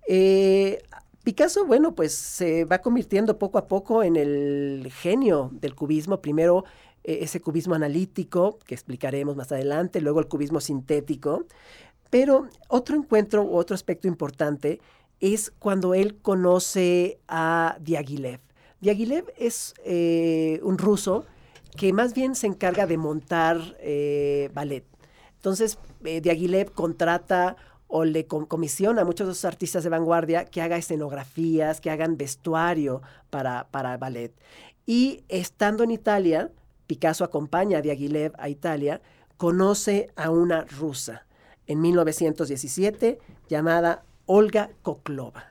Eh, 0.08 0.82
Picasso, 1.26 1.66
bueno, 1.66 1.94
pues 1.94 2.14
se 2.14 2.64
va 2.64 2.78
convirtiendo 2.78 3.38
poco 3.38 3.58
a 3.58 3.68
poco 3.68 4.04
en 4.04 4.16
el 4.16 4.90
genio 4.90 5.50
del 5.52 5.76
cubismo. 5.76 6.22
Primero 6.22 6.64
eh, 7.08 7.20
ese 7.22 7.40
cubismo 7.40 7.74
analítico, 7.74 8.60
que 8.66 8.76
explicaremos 8.76 9.36
más 9.38 9.52
adelante, 9.52 10.02
luego 10.02 10.20
el 10.20 10.28
cubismo 10.28 10.60
sintético. 10.60 11.46
Pero 12.10 12.48
otro 12.68 12.96
encuentro 12.96 13.44
u 13.44 13.56
otro 13.56 13.76
aspecto 13.76 14.08
importante 14.08 14.80
es 15.20 15.52
cuando 15.60 15.94
él 15.94 16.18
conoce 16.22 17.20
a 17.28 17.78
Diaghilev. 17.80 18.40
Diaghilev 18.80 19.34
es 19.38 19.74
eh, 19.84 20.60
un 20.64 20.78
ruso 20.78 21.26
que 21.76 21.94
más 21.94 22.14
bien 22.14 22.36
se 22.36 22.48
encarga 22.48 22.86
de 22.86 22.98
montar 22.98 23.76
eh, 23.80 24.50
ballet. 24.54 24.86
Entonces, 25.36 25.78
eh, 26.04 26.22
Diaghilev 26.22 26.72
contrata 26.72 27.56
o 27.88 28.04
le 28.04 28.26
comisiona 28.28 29.02
a 29.02 29.06
muchos 29.06 29.28
de 29.28 29.34
esos 29.34 29.46
artistas 29.46 29.84
de 29.84 29.90
vanguardia 29.90 30.46
que 30.46 30.62
haga 30.62 30.78
escenografías, 30.78 31.80
que 31.80 31.90
hagan 31.90 32.18
vestuario 32.18 33.02
para, 33.30 33.68
para 33.70 33.98
ballet. 33.98 34.34
Y 34.86 35.24
estando 35.30 35.84
en 35.84 35.92
Italia, 35.92 36.52
Picasso 36.86 37.24
acompaña 37.24 37.80
a 37.80 37.82
Diaghilev 37.82 38.34
a 38.38 38.50
Italia, 38.50 39.02
conoce 39.38 40.10
a 40.16 40.32
una 40.32 40.66
rusa 40.66 41.27
en 41.68 41.82
1917 41.82 43.20
llamada 43.48 44.04
Olga 44.26 44.72
Koklova. 44.82 45.46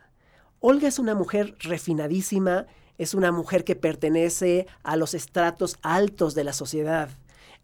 Olga 0.60 0.88
es 0.88 0.98
una 0.98 1.14
mujer 1.14 1.54
refinadísima, 1.60 2.66
es 2.98 3.14
una 3.14 3.30
mujer 3.30 3.64
que 3.64 3.76
pertenece 3.76 4.66
a 4.82 4.96
los 4.96 5.14
estratos 5.14 5.78
altos 5.82 6.34
de 6.34 6.44
la 6.44 6.52
sociedad. 6.52 7.10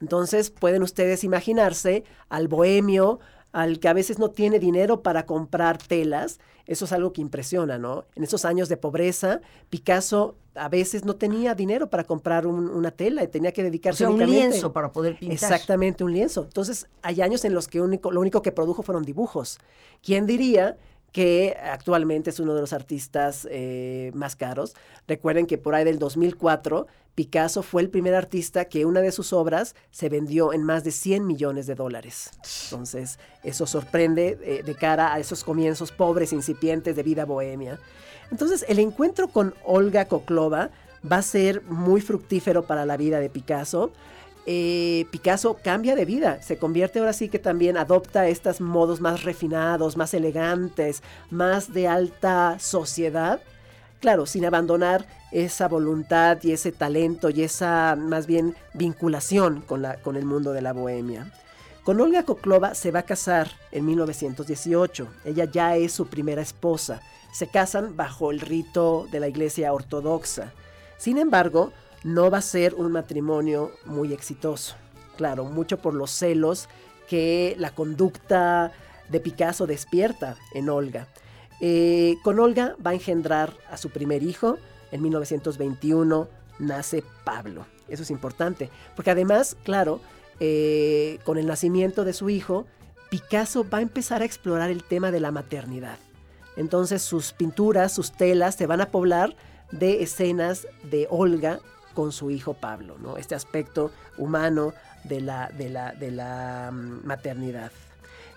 Entonces 0.01 0.51
pueden 0.51 0.83
ustedes 0.83 1.25
imaginarse 1.25 2.05
al 2.29 2.49
bohemio, 2.49 3.21
al 3.53 3.79
que 3.79 3.89
a 3.89 3.93
veces 3.93 4.19
no 4.19 4.31
tiene 4.31 4.59
dinero 4.59 5.03
para 5.03 5.27
comprar 5.27 5.79
telas, 5.79 6.39
eso 6.67 6.85
es 6.85 6.93
algo 6.93 7.13
que 7.13 7.21
impresiona, 7.21 7.79
¿no? 7.79 8.05
En 8.15 8.25
esos 8.25 8.45
años 8.45 8.69
de 8.69 8.77
pobreza, 8.77 9.41
Picasso 9.71 10.37
a 10.55 10.69
veces 10.69 11.05
no 11.05 11.17
tenía 11.17 11.55
dinero 11.55 11.89
para 11.89 12.05
comprar 12.05 12.47
una 12.47 12.91
tela 12.91 13.25
y 13.25 13.29
tenía 13.29 13.53
que 13.53 13.63
dedicarse 13.63 14.05
a 14.05 14.11
un 14.11 14.25
lienzo 14.25 14.73
para 14.73 14.93
poder 14.93 15.19
pintar. 15.19 15.35
Exactamente, 15.35 16.05
un 16.05 16.13
lienzo. 16.13 16.43
Entonces, 16.45 16.89
hay 17.01 17.23
años 17.23 17.45
en 17.45 17.55
los 17.55 17.69
que 17.69 17.81
único, 17.81 18.13
lo 18.13 18.21
único 18.21 18.43
que 18.43 18.53
produjo 18.53 18.83
fueron 18.83 19.03
dibujos. 19.05 19.59
¿Quién 20.03 20.27
diría 20.27 20.77
que 21.13 21.57
actualmente 21.63 22.31
es 22.31 22.41
uno 22.41 22.55
de 22.55 22.63
los 22.63 22.73
artistas 22.73 23.47
eh, 23.51 24.11
más 24.15 24.35
caros. 24.35 24.75
Recuerden 25.07 25.47
que 25.47 25.59
por 25.59 25.75
ahí 25.75 25.85
del 25.85 25.99
2004, 25.99 26.87
Picasso 27.15 27.63
fue 27.63 27.83
el 27.83 27.91
primer 27.91 28.15
artista 28.15 28.65
que 28.65 28.87
una 28.87 29.01
de 29.01 29.13
sus 29.13 29.35
obras 29.35 29.75
se 29.91 30.09
vendió 30.09 30.55
en 30.55 30.63
más 30.65 30.83
de 30.83 30.91
100 30.91 31.27
millones 31.27 31.67
de 31.67 31.75
dólares. 31.75 32.31
Entonces, 32.65 33.19
eso 33.45 33.67
sorprende 33.67 34.39
eh, 34.43 34.63
de 34.63 34.75
cara 34.75 35.13
a 35.13 35.21
esos 35.21 35.45
comienzos 35.45 35.93
pobres, 35.93 36.33
incipientes 36.33 36.97
de 36.97 37.03
vida 37.03 37.27
bohemia. 37.27 37.79
Entonces, 38.31 38.65
el 38.67 38.79
encuentro 38.79 39.29
con 39.29 39.55
Olga 39.63 40.07
Koklova 40.07 40.71
va 41.11 41.17
a 41.17 41.23
ser 41.23 41.63
muy 41.65 42.01
fructífero 42.01 42.67
para 42.67 42.87
la 42.87 42.97
vida 42.97 43.21
de 43.21 43.29
Picasso. 43.29 43.93
Eh, 44.45 45.07
Picasso 45.11 45.57
cambia 45.63 45.95
de 45.95 46.05
vida, 46.05 46.43
se 46.43 46.59
convierte 46.59 46.99
ahora 46.99 47.13
sí 47.13 47.29
que 47.29 47.39
también 47.39 47.77
adopta 47.77 48.27
estos 48.27 48.61
modos 48.61 49.01
más 49.01 49.23
refinados, 49.23 49.97
más 49.97 50.15
elegantes, 50.15 51.03
más 51.31 51.73
de 51.73 51.87
alta 51.87 52.59
sociedad, 52.59 53.41
claro, 54.01 54.27
sin 54.27 54.45
abandonar 54.45 55.07
esa 55.31 55.69
voluntad 55.69 56.39
y 56.43 56.51
ese 56.51 56.73
talento 56.73 57.31
y 57.31 57.43
esa 57.43 57.97
más 57.97 58.27
bien 58.27 58.57
vinculación 58.75 59.61
con, 59.61 59.81
la, 59.83 59.97
con 60.03 60.17
el 60.17 60.25
mundo 60.25 60.53
de 60.53 60.63
la 60.63 60.73
bohemia. 60.73 61.33
Con 61.85 62.01
Olga 62.01 62.25
Koklova 62.25 62.75
se 62.75 62.91
va 62.91 63.01
a 63.01 63.05
casar 63.05 63.49
en 63.71 63.87
1918, 63.87 65.07
ella 65.25 65.45
ya 65.45 65.77
es 65.77 65.93
su 65.93 66.07
primera 66.07 66.43
esposa, 66.43 67.01
se 67.33 67.47
casan 67.47 67.97
bajo 67.97 68.33
el 68.33 68.41
rito 68.41 69.07
de 69.11 69.21
la 69.21 69.29
iglesia 69.29 69.73
ortodoxa. 69.73 70.53
Sin 70.99 71.19
embargo, 71.19 71.73
no 72.05 72.31
va 72.31 72.39
a 72.39 72.43
ser 72.43 72.75
un 72.75 72.93
matrimonio 72.93 73.73
muy 73.85 74.13
exitoso. 74.13 74.77
claro, 75.17 75.45
mucho 75.45 75.77
por 75.77 75.95
los 75.95 76.11
celos 76.11 76.69
que 77.09 77.55
la 77.59 77.71
conducta 77.71 78.73
de 79.09 79.21
Picasso 79.21 79.67
despierta 79.67 80.37
en 80.55 80.69
Olga. 80.69 81.07
Eh, 81.61 82.17
con 82.25 82.41
Olga 82.41 82.75
va 82.85 82.91
a 82.91 82.95
engendrar 82.95 83.53
a 83.71 83.77
su 83.77 83.91
primer 83.91 84.23
hijo. 84.23 84.59
En 84.91 85.03
1921 85.03 86.29
nace 86.59 87.05
Pablo. 87.25 87.67
Eso 87.89 88.03
es 88.03 88.11
importante, 88.11 88.71
porque 88.97 89.11
además, 89.11 89.57
claro, 89.63 90.01
eh, 90.41 91.19
con 91.25 91.39
el 91.39 91.47
nacimiento 91.47 92.05
de 92.05 92.15
su 92.15 92.31
hijo, 92.31 92.67
Picasso 93.11 93.69
va 93.69 93.79
a 93.79 93.83
empezar 93.83 94.23
a 94.23 94.25
explorar 94.25 94.71
el 94.71 94.83
tema 94.83 95.11
de 95.11 95.21
la 95.21 95.31
maternidad. 95.31 95.99
Entonces 96.57 97.03
sus 97.03 97.33
pinturas, 97.33 97.93
sus 97.93 98.13
telas 98.13 98.57
se 98.57 98.67
van 98.67 98.81
a 98.81 98.91
poblar 98.91 99.37
de 99.71 100.03
escenas 100.03 100.67
de 100.91 101.07
Olga 101.11 101.61
con 101.93 102.13
su 102.13 102.31
hijo 102.31 102.55
Pablo, 102.55 102.97
¿no? 103.01 103.17
Este 103.17 103.35
aspecto 103.35 103.91
humano 104.19 104.75
de 105.05 105.21
la, 105.21 105.49
de 105.49 105.69
la, 105.69 105.93
de 105.93 106.11
la 106.11 106.71
mm, 106.73 107.07
maternidad. 107.07 107.73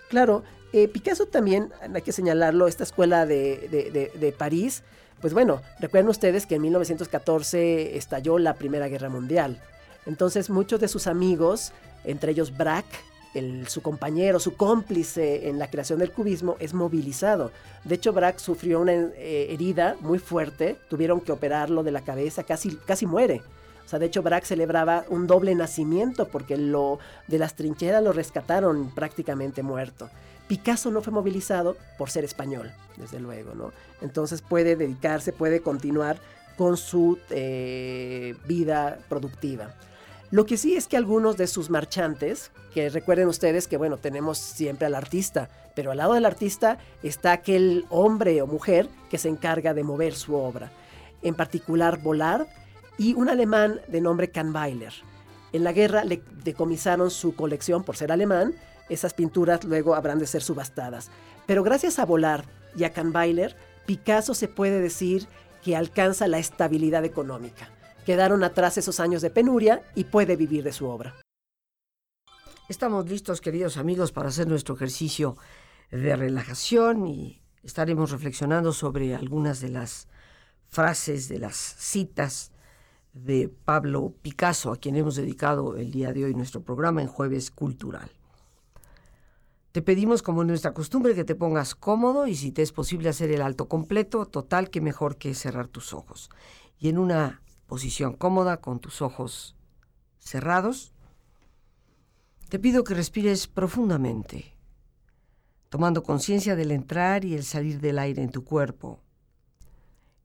Claro, 0.08 0.44
eh, 0.72 0.88
Picasso 0.88 1.26
también, 1.26 1.72
hay 1.94 2.02
que 2.02 2.12
señalarlo, 2.12 2.68
esta 2.68 2.84
escuela 2.84 3.26
de, 3.26 4.10
de, 4.14 4.32
París, 4.32 4.82
pues 5.20 5.32
bueno, 5.32 5.62
recuerden 5.80 6.08
ustedes 6.08 6.46
que 6.46 6.56
en 6.56 6.62
1914 6.62 7.96
estalló 7.96 8.38
la 8.38 8.54
Primera 8.54 8.88
Guerra 8.88 9.08
Mundial. 9.08 9.60
Entonces 10.04 10.50
muchos 10.50 10.80
de 10.80 10.88
sus 10.88 11.06
amigos, 11.06 11.72
entre 12.04 12.32
ellos 12.32 12.56
Braque, 12.56 12.96
su 13.66 13.82
compañero, 13.82 14.40
su 14.40 14.56
cómplice 14.56 15.48
en 15.48 15.58
la 15.58 15.70
creación 15.70 15.98
del 15.98 16.12
cubismo, 16.12 16.56
es 16.58 16.72
movilizado. 16.72 17.50
De 17.84 17.96
hecho, 17.96 18.12
Braque 18.12 18.38
sufrió 18.38 18.80
una 18.80 18.92
eh, 18.92 19.48
herida 19.50 19.96
muy 20.00 20.18
fuerte, 20.18 20.76
tuvieron 20.88 21.20
que 21.20 21.32
operarlo 21.32 21.82
de 21.82 21.90
la 21.90 22.00
cabeza, 22.00 22.44
casi, 22.44 22.76
casi 22.76 23.06
muere. 23.06 23.42
O 23.84 23.88
sea, 23.88 23.98
de 23.98 24.06
hecho, 24.06 24.22
Braque 24.22 24.46
celebraba 24.46 25.04
un 25.10 25.26
doble 25.26 25.54
nacimiento 25.54 26.26
porque 26.28 26.56
lo, 26.56 26.98
de 27.28 27.38
las 27.38 27.54
trincheras 27.54 28.02
lo 28.02 28.12
rescataron 28.12 28.92
prácticamente 28.94 29.62
muerto. 29.62 30.10
Picasso 30.48 30.90
no 30.90 31.02
fue 31.02 31.12
movilizado 31.12 31.76
por 31.98 32.10
ser 32.10 32.24
español, 32.24 32.72
desde 32.96 33.20
luego, 33.20 33.54
¿no? 33.54 33.72
Entonces 34.00 34.42
puede 34.42 34.76
dedicarse, 34.76 35.32
puede 35.32 35.60
continuar 35.60 36.18
con 36.56 36.76
su 36.76 37.18
eh, 37.30 38.34
vida 38.46 38.98
productiva. 39.08 39.74
Lo 40.30 40.44
que 40.44 40.56
sí 40.56 40.74
es 40.74 40.88
que 40.88 40.96
algunos 40.96 41.36
de 41.36 41.46
sus 41.46 41.70
marchantes, 41.70 42.50
que 42.74 42.88
recuerden 42.88 43.28
ustedes 43.28 43.68
que, 43.68 43.76
bueno, 43.76 43.96
tenemos 43.96 44.38
siempre 44.38 44.86
al 44.86 44.96
artista, 44.96 45.48
pero 45.76 45.92
al 45.92 45.98
lado 45.98 46.14
del 46.14 46.26
artista 46.26 46.78
está 47.04 47.30
aquel 47.32 47.86
hombre 47.90 48.42
o 48.42 48.46
mujer 48.48 48.88
que 49.08 49.18
se 49.18 49.28
encarga 49.28 49.72
de 49.72 49.84
mover 49.84 50.14
su 50.14 50.34
obra, 50.34 50.72
en 51.22 51.34
particular 51.34 52.02
Bollard 52.02 52.48
y 52.98 53.14
un 53.14 53.28
alemán 53.28 53.80
de 53.86 54.00
nombre 54.00 54.30
Kahnweiler. 54.30 54.92
En 55.52 55.62
la 55.62 55.72
guerra 55.72 56.02
le 56.02 56.22
decomisaron 56.42 57.10
su 57.12 57.36
colección 57.36 57.84
por 57.84 57.96
ser 57.96 58.10
alemán, 58.10 58.54
esas 58.88 59.14
pinturas 59.14 59.62
luego 59.62 59.94
habrán 59.94 60.18
de 60.18 60.26
ser 60.26 60.42
subastadas. 60.42 61.10
Pero 61.46 61.62
gracias 61.62 62.00
a 62.00 62.04
Bollard 62.04 62.44
y 62.76 62.82
a 62.82 62.92
Kahnweiler, 62.92 63.56
Picasso 63.86 64.34
se 64.34 64.48
puede 64.48 64.80
decir 64.80 65.28
que 65.62 65.76
alcanza 65.76 66.26
la 66.26 66.38
estabilidad 66.38 67.04
económica. 67.04 67.70
Quedaron 68.06 68.44
atrás 68.44 68.78
esos 68.78 69.00
años 69.00 69.20
de 69.20 69.30
penuria 69.30 69.82
y 69.96 70.04
puede 70.04 70.36
vivir 70.36 70.62
de 70.62 70.72
su 70.72 70.86
obra. 70.86 71.16
Estamos 72.68 73.10
listos, 73.10 73.40
queridos 73.40 73.78
amigos, 73.78 74.12
para 74.12 74.28
hacer 74.28 74.46
nuestro 74.46 74.76
ejercicio 74.76 75.36
de 75.90 76.14
relajación 76.14 77.08
y 77.08 77.42
estaremos 77.64 78.12
reflexionando 78.12 78.72
sobre 78.72 79.16
algunas 79.16 79.60
de 79.60 79.70
las 79.70 80.06
frases, 80.68 81.28
de 81.28 81.40
las 81.40 81.56
citas 81.56 82.52
de 83.12 83.48
Pablo 83.48 84.14
Picasso, 84.22 84.70
a 84.70 84.76
quien 84.76 84.94
hemos 84.94 85.16
dedicado 85.16 85.76
el 85.76 85.90
día 85.90 86.12
de 86.12 86.26
hoy 86.26 86.34
nuestro 86.34 86.62
programa 86.62 87.02
en 87.02 87.08
Jueves 87.08 87.50
Cultural. 87.50 88.12
Te 89.72 89.82
pedimos, 89.82 90.22
como 90.22 90.42
en 90.42 90.48
nuestra 90.48 90.74
costumbre, 90.74 91.16
que 91.16 91.24
te 91.24 91.34
pongas 91.34 91.74
cómodo 91.74 92.28
y 92.28 92.36
si 92.36 92.52
te 92.52 92.62
es 92.62 92.70
posible 92.70 93.08
hacer 93.08 93.32
el 93.32 93.42
alto 93.42 93.68
completo, 93.68 94.26
total 94.26 94.70
que 94.70 94.80
mejor 94.80 95.16
que 95.16 95.34
cerrar 95.34 95.66
tus 95.66 95.92
ojos. 95.92 96.30
Y 96.78 96.88
en 96.88 96.98
una 96.98 97.42
posición 97.66 98.14
cómoda 98.14 98.58
con 98.58 98.80
tus 98.80 99.02
ojos 99.02 99.56
cerrados. 100.18 100.92
Te 102.48 102.58
pido 102.58 102.84
que 102.84 102.94
respires 102.94 103.46
profundamente, 103.46 104.54
tomando 105.68 106.02
conciencia 106.02 106.56
del 106.56 106.70
entrar 106.70 107.24
y 107.24 107.34
el 107.34 107.44
salir 107.44 107.80
del 107.80 107.98
aire 107.98 108.22
en 108.22 108.30
tu 108.30 108.44
cuerpo, 108.44 109.00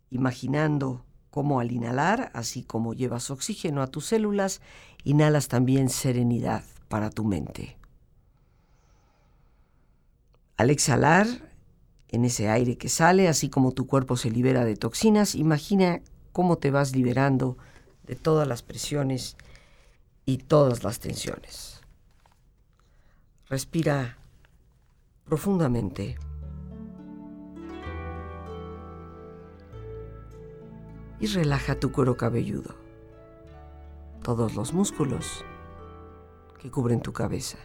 imaginando 0.09 1.03
cómo 1.31 1.59
al 1.59 1.71
inhalar, 1.71 2.29
así 2.33 2.63
como 2.63 2.93
llevas 2.93 3.31
oxígeno 3.31 3.81
a 3.81 3.87
tus 3.87 4.05
células, 4.05 4.61
inhalas 5.03 5.47
también 5.47 5.89
serenidad 5.89 6.63
para 6.89 7.09
tu 7.09 7.23
mente. 7.23 7.77
Al 10.57 10.69
exhalar, 10.69 11.27
en 12.09 12.25
ese 12.25 12.49
aire 12.49 12.77
que 12.77 12.89
sale, 12.89 13.27
así 13.27 13.49
como 13.49 13.71
tu 13.71 13.87
cuerpo 13.87 14.17
se 14.17 14.29
libera 14.29 14.65
de 14.65 14.75
toxinas, 14.75 15.33
imagina 15.33 16.01
cómo 16.31 16.57
te 16.57 16.71
vas 16.71 16.95
liberando 16.95 17.57
de 18.03 18.15
todas 18.15 18.47
las 18.47 18.61
presiones 18.61 19.37
y 20.25 20.37
todas 20.37 20.83
las 20.83 20.99
tensiones. 20.99 21.81
Respira 23.47 24.17
profundamente. 25.25 26.17
Y 31.19 31.27
relaja 31.27 31.79
tu 31.79 31.91
cuero 31.91 32.17
cabelludo, 32.17 32.75
todos 34.23 34.55
los 34.55 34.73
músculos 34.73 35.45
que 36.59 36.71
cubren 36.71 36.99
tu 37.01 37.13
cabeza. 37.13 37.59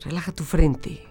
Relaja 0.00 0.32
tu 0.32 0.44
frente 0.44 1.10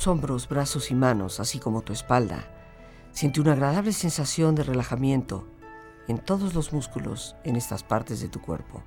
Tus 0.00 0.06
hombros, 0.06 0.48
brazos 0.48 0.90
y 0.90 0.94
manos, 0.94 1.40
así 1.40 1.58
como 1.58 1.82
tu 1.82 1.92
espalda. 1.92 2.48
Siente 3.12 3.38
una 3.38 3.52
agradable 3.52 3.92
sensación 3.92 4.54
de 4.54 4.62
relajamiento 4.62 5.46
en 6.08 6.16
todos 6.16 6.54
los 6.54 6.72
músculos 6.72 7.36
en 7.44 7.54
estas 7.54 7.82
partes 7.82 8.22
de 8.22 8.28
tu 8.28 8.40
cuerpo. 8.40 8.82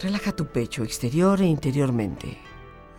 Relaja 0.00 0.32
tu 0.32 0.46
pecho 0.46 0.84
exterior 0.84 1.42
e 1.42 1.44
interiormente 1.44 2.47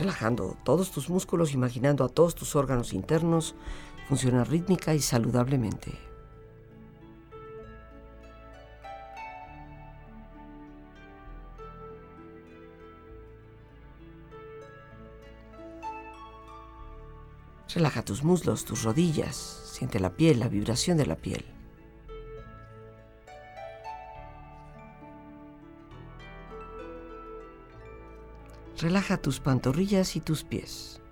Relajando 0.00 0.56
todos 0.64 0.90
tus 0.90 1.10
músculos, 1.10 1.52
imaginando 1.52 2.04
a 2.04 2.08
todos 2.08 2.34
tus 2.34 2.56
órganos 2.56 2.94
internos 2.94 3.54
funcionar 4.08 4.48
rítmica 4.48 4.94
y 4.94 5.00
saludablemente. 5.00 5.92
Relaja 17.74 18.02
tus 18.02 18.24
muslos, 18.24 18.64
tus 18.64 18.84
rodillas, 18.84 19.36
siente 19.74 20.00
la 20.00 20.16
piel, 20.16 20.40
la 20.40 20.48
vibración 20.48 20.96
de 20.96 21.04
la 21.04 21.16
piel. 21.16 21.59
Relaja 28.80 29.18
tus 29.18 29.40
pantorrillas 29.40 30.16
y 30.16 30.20
tus 30.20 30.42
pies. 30.42 31.02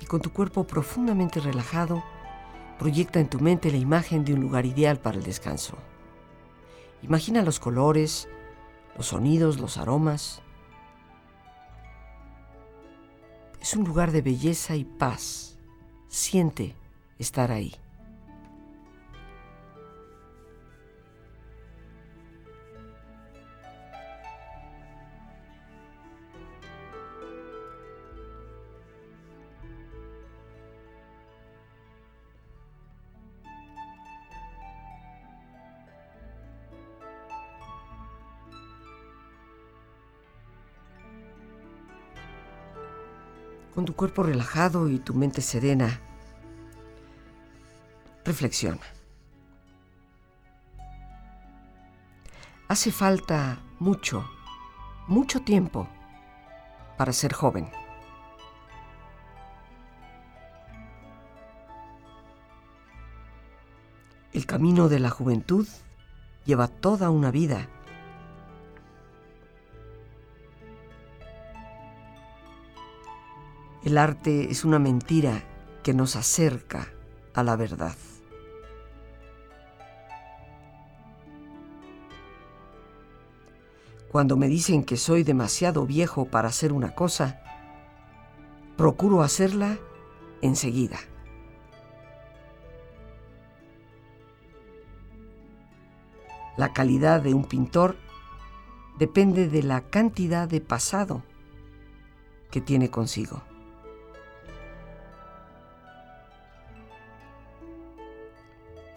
Y 0.00 0.06
con 0.06 0.22
tu 0.22 0.32
cuerpo 0.32 0.66
profundamente 0.66 1.38
relajado, 1.40 2.02
proyecta 2.78 3.20
en 3.20 3.28
tu 3.28 3.40
mente 3.40 3.70
la 3.70 3.76
imagen 3.76 4.24
de 4.24 4.32
un 4.32 4.40
lugar 4.40 4.64
ideal 4.64 4.98
para 4.98 5.18
el 5.18 5.22
descanso. 5.22 5.76
Imagina 7.02 7.42
los 7.42 7.60
colores, 7.60 8.26
los 8.96 9.08
sonidos, 9.08 9.60
los 9.60 9.76
aromas. 9.76 10.40
Es 13.60 13.76
un 13.76 13.84
lugar 13.84 14.12
de 14.12 14.22
belleza 14.22 14.76
y 14.76 14.84
paz. 14.84 15.58
Siente 16.08 16.74
estar 17.18 17.52
ahí. 17.52 17.76
Cuerpo 44.00 44.22
relajado 44.22 44.88
y 44.88 44.98
tu 44.98 45.12
mente 45.12 45.42
serena, 45.42 46.00
reflexiona. 48.24 48.80
Hace 52.66 52.92
falta 52.92 53.58
mucho, 53.78 54.24
mucho 55.06 55.42
tiempo 55.42 55.86
para 56.96 57.12
ser 57.12 57.34
joven. 57.34 57.68
El 64.32 64.46
camino 64.46 64.88
de 64.88 64.98
la 64.98 65.10
juventud 65.10 65.68
lleva 66.46 66.68
toda 66.68 67.10
una 67.10 67.30
vida 67.30 67.68
El 73.90 73.98
arte 73.98 74.52
es 74.52 74.64
una 74.64 74.78
mentira 74.78 75.42
que 75.82 75.92
nos 75.94 76.14
acerca 76.14 76.86
a 77.34 77.42
la 77.42 77.56
verdad. 77.56 77.96
Cuando 84.12 84.36
me 84.36 84.46
dicen 84.46 84.84
que 84.84 84.96
soy 84.96 85.24
demasiado 85.24 85.86
viejo 85.86 86.26
para 86.26 86.50
hacer 86.50 86.72
una 86.72 86.94
cosa, 86.94 87.42
procuro 88.76 89.22
hacerla 89.22 89.76
enseguida. 90.40 91.00
La 96.56 96.72
calidad 96.72 97.22
de 97.22 97.34
un 97.34 97.44
pintor 97.44 97.96
depende 99.00 99.48
de 99.48 99.64
la 99.64 99.80
cantidad 99.80 100.46
de 100.46 100.60
pasado 100.60 101.24
que 102.52 102.60
tiene 102.60 102.88
consigo. 102.88 103.49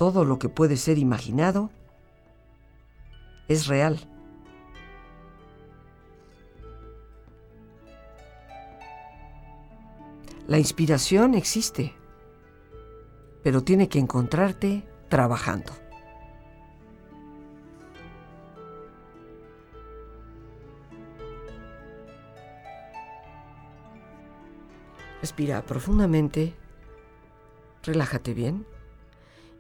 Todo 0.03 0.25
lo 0.25 0.37
que 0.37 0.49
puede 0.49 0.75
ser 0.75 0.97
imaginado 0.97 1.69
es 3.47 3.67
real. 3.67 3.97
La 10.45 10.59
inspiración 10.59 11.35
existe, 11.35 11.93
pero 13.43 13.63
tiene 13.63 13.87
que 13.87 13.97
encontrarte 13.97 14.85
trabajando. 15.07 15.71
Respira 25.21 25.61
profundamente, 25.61 26.53
relájate 27.83 28.33
bien. 28.33 28.65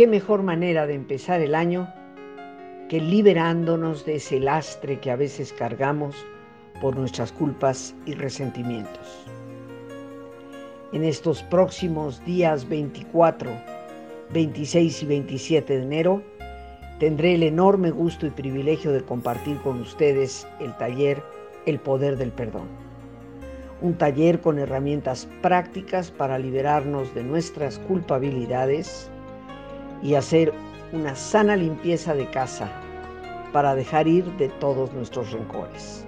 Qué 0.00 0.06
mejor 0.06 0.42
manera 0.42 0.86
de 0.86 0.94
empezar 0.94 1.42
el 1.42 1.54
año 1.54 1.92
que 2.88 3.02
liberándonos 3.02 4.06
de 4.06 4.14
ese 4.14 4.40
lastre 4.40 4.98
que 4.98 5.10
a 5.10 5.16
veces 5.16 5.52
cargamos 5.52 6.16
por 6.80 6.96
nuestras 6.96 7.32
culpas 7.32 7.94
y 8.06 8.14
resentimientos. 8.14 9.26
En 10.94 11.04
estos 11.04 11.42
próximos 11.42 12.24
días 12.24 12.66
24, 12.66 13.50
26 14.32 15.02
y 15.02 15.06
27 15.06 15.76
de 15.76 15.82
enero, 15.82 16.22
tendré 16.98 17.34
el 17.34 17.42
enorme 17.42 17.90
gusto 17.90 18.24
y 18.24 18.30
privilegio 18.30 18.92
de 18.92 19.02
compartir 19.02 19.58
con 19.58 19.82
ustedes 19.82 20.48
el 20.60 20.74
taller 20.78 21.22
El 21.66 21.78
Poder 21.78 22.16
del 22.16 22.32
Perdón. 22.32 22.68
Un 23.82 23.98
taller 23.98 24.40
con 24.40 24.58
herramientas 24.58 25.28
prácticas 25.42 26.10
para 26.10 26.38
liberarnos 26.38 27.14
de 27.14 27.22
nuestras 27.22 27.78
culpabilidades, 27.80 29.10
y 30.02 30.14
hacer 30.14 30.52
una 30.92 31.14
sana 31.14 31.56
limpieza 31.56 32.14
de 32.14 32.28
casa 32.30 32.70
para 33.52 33.74
dejar 33.74 34.08
ir 34.08 34.24
de 34.36 34.48
todos 34.48 34.92
nuestros 34.92 35.32
rencores. 35.32 36.04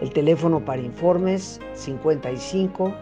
El 0.00 0.10
teléfono 0.10 0.60
para 0.64 0.82
informes 0.82 1.60
55 1.74 2.94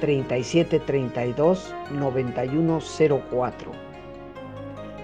37 0.00 0.80
32 0.80 1.74
9104 1.98 3.72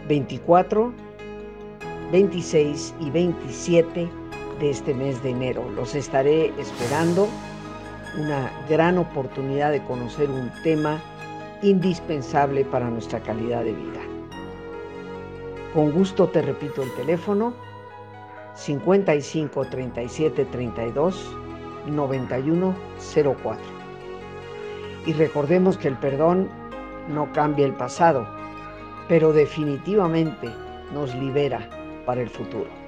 24 0.08 0.92
26 2.12 2.94
y 3.00 3.10
27 3.10 4.08
de 4.58 4.70
este 4.70 4.94
mes 4.94 5.22
de 5.22 5.30
enero. 5.30 5.64
Los 5.74 5.94
estaré 5.94 6.52
esperando. 6.58 7.28
Una 8.18 8.50
gran 8.68 8.98
oportunidad 8.98 9.70
de 9.70 9.84
conocer 9.84 10.28
un 10.28 10.50
tema 10.64 11.00
indispensable 11.62 12.64
para 12.64 12.90
nuestra 12.90 13.20
calidad 13.20 13.62
de 13.62 13.72
vida. 13.72 14.09
Con 15.74 15.92
gusto 15.92 16.28
te 16.28 16.42
repito 16.42 16.82
el 16.82 16.90
teléfono 16.94 17.54
55 18.54 19.66
37 19.66 20.44
32 20.46 21.36
91 21.86 22.74
04. 23.14 23.56
Y 25.06 25.12
recordemos 25.12 25.78
que 25.78 25.88
el 25.88 25.96
perdón 25.96 26.48
no 27.08 27.32
cambia 27.32 27.66
el 27.66 27.74
pasado, 27.74 28.26
pero 29.08 29.32
definitivamente 29.32 30.50
nos 30.92 31.14
libera 31.14 31.70
para 32.04 32.20
el 32.20 32.28
futuro. 32.28 32.79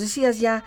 Decías 0.00 0.40
ya, 0.40 0.64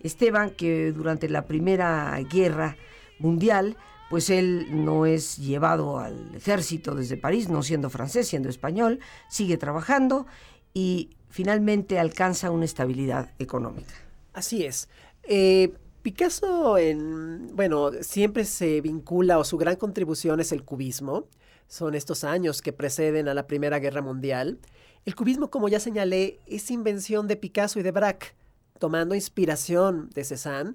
Esteban, 0.00 0.50
que 0.50 0.92
durante 0.92 1.28
la 1.28 1.46
Primera 1.46 2.18
Guerra 2.30 2.76
Mundial, 3.18 3.76
pues 4.10 4.30
él 4.30 4.66
no 4.70 5.06
es 5.06 5.36
llevado 5.36 5.98
al 5.98 6.34
ejército 6.34 6.94
desde 6.94 7.16
París, 7.16 7.48
no 7.48 7.62
siendo 7.62 7.90
francés, 7.90 8.28
siendo 8.28 8.48
español, 8.48 9.00
sigue 9.28 9.56
trabajando 9.56 10.26
y 10.74 11.10
finalmente 11.28 11.98
alcanza 11.98 12.50
una 12.50 12.64
estabilidad 12.64 13.32
económica. 13.38 13.94
Así 14.32 14.64
es. 14.64 14.88
Eh, 15.24 15.74
Picasso, 16.02 16.78
en, 16.78 17.56
bueno, 17.56 17.90
siempre 18.00 18.44
se 18.44 18.80
vincula 18.80 19.38
o 19.38 19.44
su 19.44 19.58
gran 19.58 19.76
contribución 19.76 20.38
es 20.38 20.52
el 20.52 20.62
cubismo. 20.62 21.26
Son 21.66 21.96
estos 21.96 22.22
años 22.22 22.62
que 22.62 22.72
preceden 22.72 23.26
a 23.26 23.34
la 23.34 23.48
Primera 23.48 23.80
Guerra 23.80 24.02
Mundial. 24.02 24.60
El 25.04 25.16
cubismo, 25.16 25.50
como 25.50 25.68
ya 25.68 25.80
señalé, 25.80 26.38
es 26.46 26.70
invención 26.70 27.26
de 27.26 27.36
Picasso 27.36 27.80
y 27.80 27.82
de 27.82 27.90
Braque, 27.90 28.28
tomando 28.78 29.14
inspiración 29.14 30.10
de 30.14 30.24
Cézanne. 30.24 30.74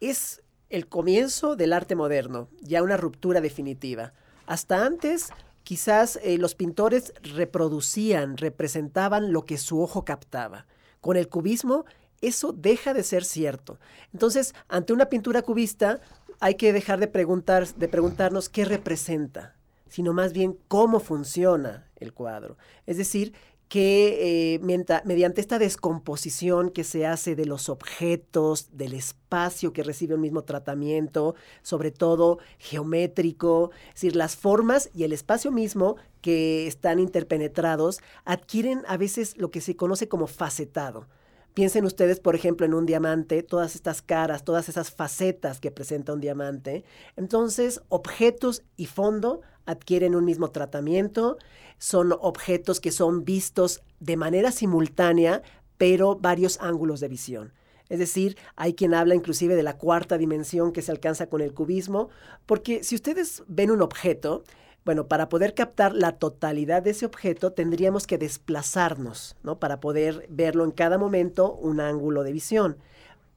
Es 0.00 0.42
el 0.68 0.88
comienzo 0.88 1.56
del 1.56 1.72
arte 1.72 1.94
moderno, 1.94 2.48
ya 2.60 2.82
una 2.82 2.96
ruptura 2.96 3.40
definitiva. 3.40 4.12
Hasta 4.46 4.84
antes, 4.84 5.30
quizás 5.62 6.18
eh, 6.22 6.38
los 6.38 6.54
pintores 6.54 7.12
reproducían, 7.22 8.36
representaban 8.36 9.32
lo 9.32 9.44
que 9.44 9.58
su 9.58 9.80
ojo 9.80 10.04
captaba. 10.04 10.66
Con 11.00 11.16
el 11.16 11.28
cubismo, 11.28 11.84
eso 12.20 12.52
deja 12.52 12.94
de 12.94 13.02
ser 13.02 13.24
cierto. 13.24 13.78
Entonces, 14.12 14.54
ante 14.68 14.92
una 14.92 15.06
pintura 15.06 15.42
cubista, 15.42 16.00
hay 16.40 16.54
que 16.54 16.72
dejar 16.72 16.98
de, 16.98 17.08
preguntar, 17.08 17.66
de 17.66 17.88
preguntarnos 17.88 18.48
qué 18.48 18.64
representa, 18.64 19.56
sino 19.88 20.12
más 20.12 20.32
bien 20.32 20.58
cómo 20.68 21.00
funciona 21.00 21.88
el 21.96 22.12
cuadro. 22.12 22.56
Es 22.86 22.96
decir, 22.96 23.32
que 23.68 24.54
eh, 24.54 24.60
mediante 25.04 25.40
esta 25.40 25.58
descomposición 25.58 26.70
que 26.70 26.84
se 26.84 27.04
hace 27.04 27.34
de 27.34 27.46
los 27.46 27.68
objetos, 27.68 28.68
del 28.76 28.94
espacio 28.94 29.72
que 29.72 29.82
recibe 29.82 30.14
un 30.14 30.20
mismo 30.20 30.42
tratamiento, 30.42 31.34
sobre 31.62 31.90
todo 31.90 32.38
geométrico, 32.58 33.72
es 33.88 33.94
decir, 33.94 34.16
las 34.16 34.36
formas 34.36 34.90
y 34.94 35.02
el 35.02 35.12
espacio 35.12 35.50
mismo 35.50 35.96
que 36.20 36.66
están 36.66 37.00
interpenetrados 37.00 38.00
adquieren 38.24 38.82
a 38.86 38.96
veces 38.96 39.36
lo 39.36 39.50
que 39.50 39.60
se 39.60 39.74
conoce 39.74 40.08
como 40.08 40.28
facetado. 40.28 41.08
Piensen 41.56 41.86
ustedes, 41.86 42.20
por 42.20 42.34
ejemplo, 42.34 42.66
en 42.66 42.74
un 42.74 42.84
diamante, 42.84 43.42
todas 43.42 43.74
estas 43.74 44.02
caras, 44.02 44.44
todas 44.44 44.68
esas 44.68 44.90
facetas 44.90 45.58
que 45.58 45.70
presenta 45.70 46.12
un 46.12 46.20
diamante. 46.20 46.84
Entonces, 47.16 47.80
objetos 47.88 48.62
y 48.76 48.84
fondo 48.84 49.40
adquieren 49.64 50.14
un 50.14 50.24
mismo 50.24 50.50
tratamiento, 50.50 51.38
son 51.78 52.12
objetos 52.12 52.80
que 52.80 52.92
son 52.92 53.24
vistos 53.24 53.82
de 54.00 54.16
manera 54.16 54.52
simultánea, 54.52 55.42
pero 55.78 56.16
varios 56.16 56.58
ángulos 56.60 57.00
de 57.00 57.08
visión. 57.08 57.52
Es 57.88 57.98
decir, 57.98 58.36
hay 58.56 58.74
quien 58.74 58.94
habla 58.94 59.14
inclusive 59.14 59.54
de 59.54 59.62
la 59.62 59.76
cuarta 59.76 60.18
dimensión 60.18 60.72
que 60.72 60.82
se 60.82 60.90
alcanza 60.90 61.26
con 61.28 61.40
el 61.40 61.54
cubismo, 61.54 62.08
porque 62.44 62.82
si 62.82 62.96
ustedes 62.96 63.44
ven 63.46 63.70
un 63.70 63.82
objeto, 63.82 64.42
bueno, 64.84 65.08
para 65.08 65.28
poder 65.28 65.54
captar 65.54 65.94
la 65.94 66.12
totalidad 66.12 66.82
de 66.82 66.90
ese 66.90 67.06
objeto 67.06 67.52
tendríamos 67.52 68.06
que 68.06 68.18
desplazarnos, 68.18 69.36
¿no? 69.42 69.58
Para 69.58 69.80
poder 69.80 70.26
verlo 70.30 70.64
en 70.64 70.70
cada 70.70 70.98
momento 70.98 71.54
un 71.54 71.80
ángulo 71.80 72.22
de 72.22 72.32
visión. 72.32 72.76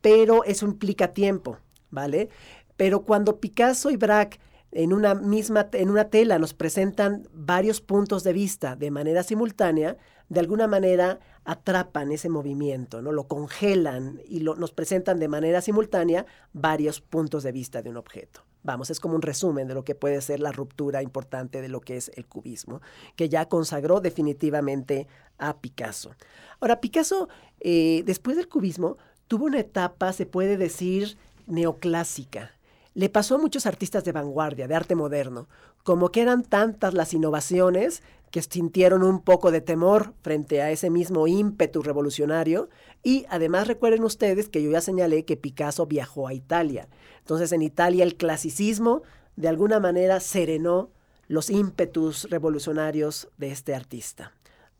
Pero 0.01 0.43
eso 0.43 0.65
implica 0.65 1.13
tiempo, 1.13 1.57
¿vale? 1.89 2.29
Pero 2.77 3.01
cuando 3.01 3.39
Picasso 3.39 3.89
y 3.89 3.97
Braque 3.97 4.39
en 4.71 4.93
una 4.93 5.15
misma 5.15 5.67
en 5.73 5.89
una 5.89 6.05
tela 6.05 6.39
nos 6.39 6.53
presentan 6.53 7.27
varios 7.33 7.81
puntos 7.81 8.23
de 8.23 8.33
vista 8.33 8.75
de 8.75 8.91
manera 8.91 9.23
simultánea, 9.23 9.97
de 10.29 10.39
alguna 10.39 10.67
manera 10.67 11.19
atrapan 11.43 12.11
ese 12.11 12.29
movimiento, 12.29 13.01
¿no? 13.01 13.11
Lo 13.11 13.27
congelan 13.27 14.21
y 14.27 14.41
lo, 14.41 14.55
nos 14.55 14.71
presentan 14.71 15.19
de 15.19 15.27
manera 15.27 15.61
simultánea 15.61 16.25
varios 16.53 17.01
puntos 17.01 17.43
de 17.43 17.51
vista 17.51 17.81
de 17.81 17.89
un 17.89 17.97
objeto. 17.97 18.41
Vamos, 18.61 18.89
es 18.89 18.99
como 18.99 19.15
un 19.15 19.21
resumen 19.21 19.67
de 19.67 19.73
lo 19.73 19.83
que 19.83 19.95
puede 19.95 20.21
ser 20.21 20.41
la 20.41 20.51
ruptura 20.51 21.01
importante 21.01 21.61
de 21.61 21.69
lo 21.69 21.79
que 21.79 21.97
es 21.97 22.11
el 22.15 22.25
cubismo, 22.25 22.81
que 23.15 23.29
ya 23.29 23.47
consagró 23.47 24.01
definitivamente 24.01 25.07
a 25.37 25.57
Picasso. 25.57 26.11
Ahora, 26.59 26.81
Picasso, 26.81 27.29
eh, 27.61 28.03
después 28.05 28.35
del 28.35 28.49
cubismo, 28.49 28.97
tuvo 29.27 29.45
una 29.45 29.59
etapa, 29.59 30.11
se 30.11 30.25
puede 30.25 30.57
decir, 30.57 31.17
neoclásica. 31.47 32.51
Le 32.93 33.09
pasó 33.09 33.35
a 33.35 33.39
muchos 33.39 33.65
artistas 33.65 34.03
de 34.03 34.11
vanguardia, 34.11 34.67
de 34.67 34.75
arte 34.75 34.95
moderno, 34.95 35.47
como 35.83 36.11
que 36.11 36.21
eran 36.21 36.43
tantas 36.43 36.93
las 36.93 37.13
innovaciones 37.13 38.01
que 38.31 38.41
sintieron 38.41 39.03
un 39.03 39.21
poco 39.21 39.51
de 39.51 39.61
temor 39.61 40.13
frente 40.21 40.61
a 40.61 40.71
ese 40.71 40.89
mismo 40.89 41.27
ímpetu 41.27 41.81
revolucionario. 41.81 42.69
Y 43.03 43.25
además 43.29 43.67
recuerden 43.67 44.03
ustedes 44.03 44.49
que 44.49 44.61
yo 44.61 44.71
ya 44.71 44.81
señalé 44.81 45.25
que 45.25 45.37
Picasso 45.37 45.85
viajó 45.85 46.27
a 46.27 46.33
Italia. 46.33 46.87
Entonces 47.19 47.51
en 47.51 47.61
Italia 47.61 48.03
el 48.03 48.15
clasicismo 48.15 49.03
de 49.35 49.47
alguna 49.47 49.79
manera 49.79 50.19
serenó 50.19 50.91
los 51.27 51.49
ímpetus 51.49 52.29
revolucionarios 52.29 53.29
de 53.37 53.51
este 53.51 53.73
artista. 53.73 54.33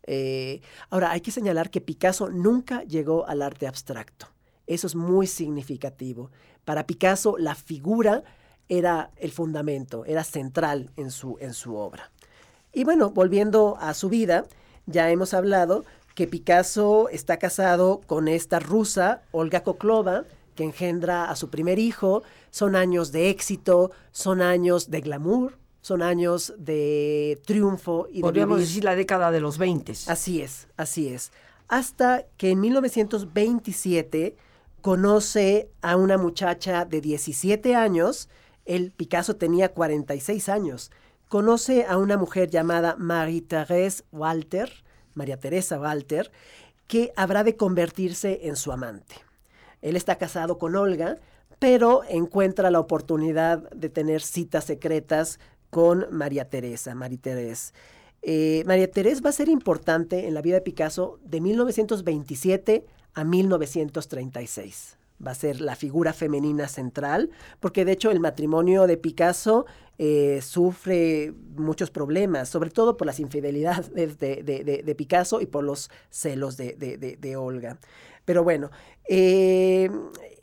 Eh, 0.03 0.61
ahora, 0.89 1.11
hay 1.11 1.21
que 1.21 1.29
señalar 1.29 1.69
que 1.69 1.81
Picasso 1.81 2.29
nunca 2.29 2.83
llegó 2.83 3.27
al 3.27 3.43
arte 3.43 3.67
abstracto. 3.67 4.27
Eso 4.65 4.87
es 4.87 4.95
muy 4.95 5.27
significativo. 5.27 6.31
Para 6.69 6.85
Picasso 6.85 7.35
la 7.39 7.55
figura 7.55 8.23
era 8.67 9.09
el 9.17 9.31
fundamento, 9.31 10.05
era 10.05 10.23
central 10.23 10.91
en 10.97 11.09
su, 11.09 11.35
en 11.39 11.55
su 11.55 11.75
obra. 11.75 12.11
Y 12.71 12.83
bueno, 12.83 13.09
volviendo 13.09 13.75
a 13.81 13.95
su 13.95 14.07
vida, 14.07 14.45
ya 14.85 15.09
hemos 15.09 15.33
hablado 15.33 15.83
que 16.13 16.27
Picasso 16.27 17.09
está 17.09 17.37
casado 17.37 18.01
con 18.05 18.27
esta 18.27 18.59
rusa, 18.59 19.23
Olga 19.31 19.63
Koklova, 19.63 20.25
que 20.53 20.63
engendra 20.63 21.31
a 21.31 21.35
su 21.35 21.49
primer 21.49 21.79
hijo. 21.79 22.21
Son 22.51 22.75
años 22.75 23.11
de 23.11 23.31
éxito, 23.31 23.89
son 24.11 24.39
años 24.39 24.91
de 24.91 25.01
glamour, 25.01 25.57
son 25.81 26.03
años 26.03 26.53
de 26.59 27.41
triunfo. 27.47 28.05
Y 28.11 28.21
Podríamos 28.21 28.59
decir 28.59 28.83
la 28.83 28.93
década 28.93 29.31
de 29.31 29.41
los 29.41 29.57
20. 29.57 29.91
Así 30.05 30.43
es, 30.43 30.67
así 30.77 31.07
es. 31.07 31.31
Hasta 31.67 32.27
que 32.37 32.51
en 32.51 32.59
1927 32.59 34.37
conoce 34.81 35.69
a 35.81 35.95
una 35.95 36.17
muchacha 36.17 36.85
de 36.85 37.01
17 37.01 37.75
años, 37.75 38.29
el 38.65 38.91
Picasso 38.91 39.35
tenía 39.35 39.69
46 39.73 40.49
años, 40.49 40.91
conoce 41.27 41.85
a 41.85 41.97
una 41.97 42.17
mujer 42.17 42.49
llamada 42.49 42.95
Marie-Thérèse 42.97 44.03
Walter, 44.11 44.71
María 45.13 45.39
Teresa 45.39 45.79
Walter, 45.79 46.31
que 46.87 47.11
habrá 47.15 47.43
de 47.43 47.55
convertirse 47.55 48.47
en 48.47 48.55
su 48.55 48.71
amante. 48.71 49.15
Él 49.81 49.95
está 49.95 50.17
casado 50.17 50.57
con 50.57 50.75
Olga, 50.75 51.17
pero 51.59 52.01
encuentra 52.09 52.71
la 52.71 52.79
oportunidad 52.79 53.69
de 53.71 53.89
tener 53.89 54.21
citas 54.21 54.65
secretas 54.65 55.39
con 55.69 56.07
María 56.11 56.49
Teresa, 56.49 56.95
María 56.95 57.19
Teresa. 57.21 57.73
Eh, 58.21 58.63
María 58.65 58.89
Teresa 58.89 59.21
va 59.21 59.29
a 59.29 59.33
ser 59.33 59.49
importante 59.49 60.27
en 60.27 60.33
la 60.33 60.41
vida 60.41 60.55
de 60.55 60.61
Picasso 60.61 61.19
de 61.23 61.41
1927 61.41 62.85
a 63.13 63.23
1936 63.23 64.99
va 65.25 65.31
a 65.31 65.35
ser 65.35 65.61
la 65.61 65.75
figura 65.75 66.13
femenina 66.13 66.67
central, 66.67 67.29
porque 67.59 67.85
de 67.85 67.93
hecho 67.93 68.11
el 68.11 68.19
matrimonio 68.19 68.87
de 68.87 68.97
Picasso 68.97 69.65
eh, 69.97 70.39
sufre 70.41 71.33
muchos 71.55 71.91
problemas, 71.91 72.47
sobre 72.49 72.69
todo 72.69 72.95
por 72.95 73.05
las 73.05 73.19
infidelidades 73.19 73.93
de, 73.93 74.95
Picasso 74.97 75.41
y 75.41 75.45
por 75.45 75.63
los 75.63 75.89
celos 76.09 76.55
de, 76.57 77.35
Olga. 77.37 77.77
Pero 78.25 78.43
bueno, 78.43 78.69
eh, 79.09 79.89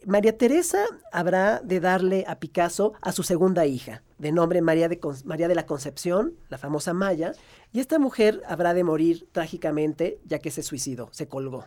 María 0.04 0.36
Teresa 0.36 0.84
habrá 1.12 1.60
de 1.60 1.80
darle 1.80 2.24
a 2.26 2.38
Picasso 2.38 2.92
a 3.00 3.12
su 3.12 3.22
segunda 3.22 3.64
hija, 3.64 4.02
de 4.18 4.32
nombre 4.32 4.60
María 4.60 4.88
de, 4.88 5.00
María 5.24 5.48
de 5.48 5.54
la 5.54 5.66
Concepción, 5.66 6.34
la 6.48 6.58
famosa 6.58 6.92
Maya, 6.92 7.32
y 7.72 7.80
esta 7.80 7.98
mujer 7.98 8.42
habrá 8.46 8.74
de 8.74 8.84
morir 8.84 9.28
trágicamente 9.32 10.20
ya 10.24 10.38
que 10.38 10.50
se 10.50 10.62
suicidó, 10.62 11.08
se 11.12 11.28
colgó. 11.28 11.64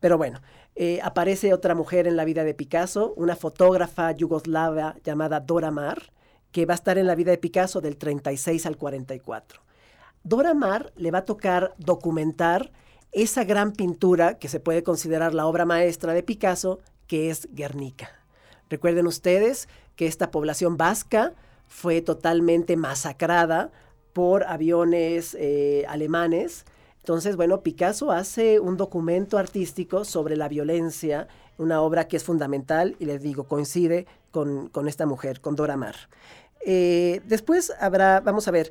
Pero 0.00 0.18
bueno, 0.18 0.40
eh, 0.74 1.00
aparece 1.02 1.54
otra 1.54 1.74
mujer 1.74 2.06
en 2.06 2.16
la 2.16 2.24
vida 2.24 2.44
de 2.44 2.54
Picasso, 2.54 3.14
una 3.16 3.36
fotógrafa 3.36 4.12
yugoslava 4.12 4.96
llamada 5.04 5.40
Dora 5.40 5.70
Maar, 5.70 6.12
que 6.52 6.66
va 6.66 6.74
a 6.74 6.76
estar 6.76 6.98
en 6.98 7.06
la 7.06 7.14
vida 7.14 7.30
de 7.30 7.38
Picasso 7.38 7.80
del 7.80 7.96
36 7.96 8.66
al 8.66 8.76
44. 8.76 9.62
Dora 10.22 10.54
Maar 10.54 10.92
le 10.96 11.10
va 11.10 11.18
a 11.18 11.24
tocar 11.24 11.74
documentar 11.78 12.72
esa 13.12 13.44
gran 13.44 13.72
pintura 13.72 14.38
que 14.38 14.48
se 14.48 14.60
puede 14.60 14.82
considerar 14.82 15.32
la 15.32 15.46
obra 15.46 15.64
maestra 15.64 16.12
de 16.12 16.22
Picasso, 16.22 16.80
que 17.06 17.30
es 17.30 17.48
Guernica. 17.52 18.10
Recuerden 18.68 19.06
ustedes 19.06 19.68
que 19.94 20.06
esta 20.06 20.30
población 20.30 20.76
vasca 20.76 21.32
fue 21.68 22.02
totalmente 22.02 22.76
masacrada 22.76 23.70
por 24.12 24.44
aviones 24.44 25.36
eh, 25.38 25.84
alemanes 25.88 26.64
entonces, 27.06 27.36
bueno, 27.36 27.60
Picasso 27.62 28.10
hace 28.10 28.58
un 28.58 28.76
documento 28.76 29.38
artístico 29.38 30.04
sobre 30.04 30.36
la 30.36 30.48
violencia, 30.48 31.28
una 31.56 31.80
obra 31.80 32.08
que 32.08 32.16
es 32.16 32.24
fundamental 32.24 32.96
y 32.98 33.04
les 33.04 33.22
digo, 33.22 33.44
coincide 33.44 34.06
con, 34.32 34.70
esta 34.88 35.06
mujer, 35.06 35.40
con 35.40 35.54
Dora 35.54 35.76
Maar. 35.76 35.94
Eh, 36.64 37.22
después 37.26 37.72
habrá, 37.78 38.18
vamos 38.18 38.48
a 38.48 38.50
ver, 38.50 38.70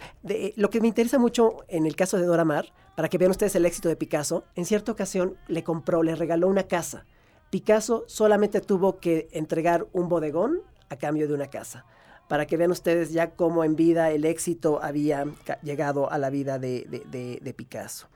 lo 0.57 0.69
que 0.69 0.81
me 0.81 0.89
interesa 0.89 1.17
mucho 1.17 1.63
en 1.69 1.85
el 1.85 1.95
caso 1.95 2.17
de 2.17 2.25
Dora 2.25 2.43
Maar, 2.43 2.73
para 2.97 3.07
que 3.07 3.17
vean 3.17 3.31
ustedes 3.31 3.55
el 3.55 3.65
éxito 3.65 3.87
de 3.87 3.95
Picasso, 3.95 4.43
en 4.55 4.65
cierta 4.65 4.91
ocasión 4.91 5.37
le 5.47 5.63
compró, 5.63 6.03
le 6.03 6.13
regaló 6.13 6.49
una 6.49 6.63
casa 6.63 7.05
Picasso 7.49 8.03
solamente 8.07 8.59
tuvo 8.59 8.99
que 8.99 9.29
entregar 9.31 9.87
un 9.93 10.09
bodegón 10.09 10.61
a 10.89 10.97
cambio 10.97 11.25
de 11.25 11.33
una 11.33 11.47
casa 11.47 11.85
para 12.27 12.47
que 12.47 12.57
vean 12.57 12.71
ustedes 12.71 13.13
ya 13.13 13.31
cómo 13.31 13.63
en 13.63 13.77
vida 13.77 14.11
el 14.11 14.25
éxito 14.25 14.83
había 14.83 15.25
llegado 15.61 16.11
a 16.11 16.17
la 16.17 16.29
vida 16.29 16.59
de, 16.59 17.53
Picasso. 17.55 18.07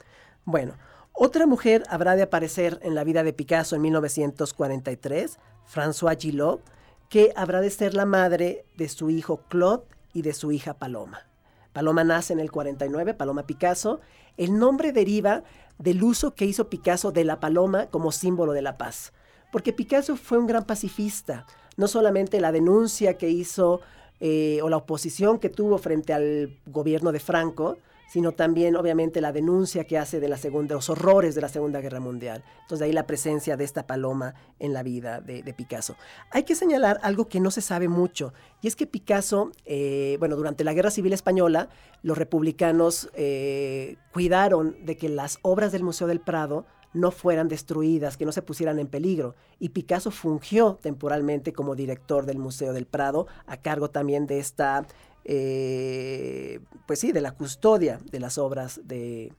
Bueno, 0.45 0.73
otra 1.13 1.45
mujer 1.45 1.83
habrá 1.89 2.15
de 2.15 2.23
aparecer 2.23 2.79
en 2.81 2.95
la 2.95 3.03
vida 3.03 3.23
de 3.23 3.33
Picasso 3.33 3.75
en 3.75 3.81
1943, 3.81 5.37
François 5.65 6.17
Gillot, 6.17 6.61
que 7.09 7.33
habrá 7.35 7.61
de 7.61 7.69
ser 7.69 7.93
la 7.93 8.05
madre 8.05 8.65
de 8.77 8.87
su 8.87 9.09
hijo 9.09 9.41
Claude 9.49 9.83
y 10.13 10.21
de 10.21 10.33
su 10.33 10.51
hija 10.51 10.75
Paloma. 10.75 11.27
Paloma 11.73 12.03
nace 12.03 12.33
en 12.33 12.39
el 12.39 12.51
49, 12.51 13.13
Paloma 13.13 13.43
Picasso. 13.43 13.99
El 14.37 14.57
nombre 14.57 14.91
deriva 14.91 15.43
del 15.77 16.03
uso 16.03 16.35
que 16.35 16.45
hizo 16.45 16.69
Picasso 16.69 17.11
de 17.11 17.23
la 17.23 17.39
paloma 17.39 17.87
como 17.87 18.11
símbolo 18.11 18.53
de 18.53 18.61
la 18.61 18.77
paz. 18.77 19.13
Porque 19.51 19.73
Picasso 19.73 20.15
fue 20.15 20.37
un 20.37 20.47
gran 20.47 20.65
pacifista. 20.65 21.45
No 21.77 21.87
solamente 21.87 22.39
la 22.39 22.51
denuncia 22.51 23.17
que 23.17 23.29
hizo 23.29 23.81
eh, 24.19 24.59
o 24.61 24.69
la 24.69 24.77
oposición 24.77 25.39
que 25.39 25.49
tuvo 25.49 25.77
frente 25.77 26.13
al 26.13 26.57
gobierno 26.65 27.11
de 27.11 27.19
Franco, 27.19 27.77
sino 28.09 28.31
también 28.31 28.75
obviamente 28.75 29.21
la 29.21 29.31
denuncia 29.31 29.83
que 29.85 29.97
hace 29.97 30.19
de 30.19 30.27
la 30.27 30.37
segunda, 30.37 30.75
los 30.75 30.89
horrores 30.89 31.35
de 31.35 31.41
la 31.41 31.49
Segunda 31.49 31.79
Guerra 31.79 31.99
Mundial. 31.99 32.43
Entonces 32.61 32.85
ahí 32.85 32.91
la 32.91 33.05
presencia 33.05 33.55
de 33.55 33.63
esta 33.63 33.85
paloma 33.85 34.33
en 34.57 34.73
la 34.73 34.83
vida 34.83 35.21
de, 35.21 35.53
Picasso. 35.53 35.95
Hay 36.31 36.43
que 36.43 36.55
señalar 36.55 36.99
algo 37.03 37.27
que 37.27 37.39
no 37.39 37.51
se 37.51 37.61
sabe 37.61 37.87
mucho, 37.87 38.33
y 38.61 38.67
es 38.67 38.75
que 38.75 38.87
Picasso, 38.87 39.51
eh, 39.65 40.15
bueno, 40.19 40.35
durante 40.35 40.63
la 40.63 40.73
Guerra 40.73 40.91
Civil 40.91 41.13
Española, 41.13 41.69
los 42.01 42.17
republicanos 42.17 43.09
eh, 43.13 43.97
cuidaron 44.13 44.75
de 44.85 44.95
que 44.95 45.09
las 45.09 45.39
obras 45.41 45.71
del 45.71 45.83
Museo 45.83 46.07
del 46.07 46.19
Prado 46.19 46.65
no 46.93 47.11
fueran 47.11 47.47
destruidas, 47.47 48.17
que 48.17 48.25
no 48.25 48.31
se 48.31 48.41
pusieran 48.41 48.79
en 48.79 48.87
peligro. 48.87 49.35
Y 49.59 49.69
Picasso 49.69 50.11
fungió 50.11 50.79
temporalmente 50.81 51.53
como 51.53 51.75
director 51.75 52.25
del 52.25 52.39
Museo 52.39 52.73
del 52.73 52.85
Prado, 52.85 53.27
a 53.45 53.57
cargo 53.57 53.89
también 53.89 54.25
de 54.25 54.39
esta, 54.39 54.85
eh, 55.25 56.59
pues 56.85 56.99
sí, 56.99 57.11
de 57.11 57.21
la 57.21 57.31
custodia 57.31 57.99
de 58.11 58.19
las 58.19 58.37
obras 58.37 58.81
de, 58.83 59.33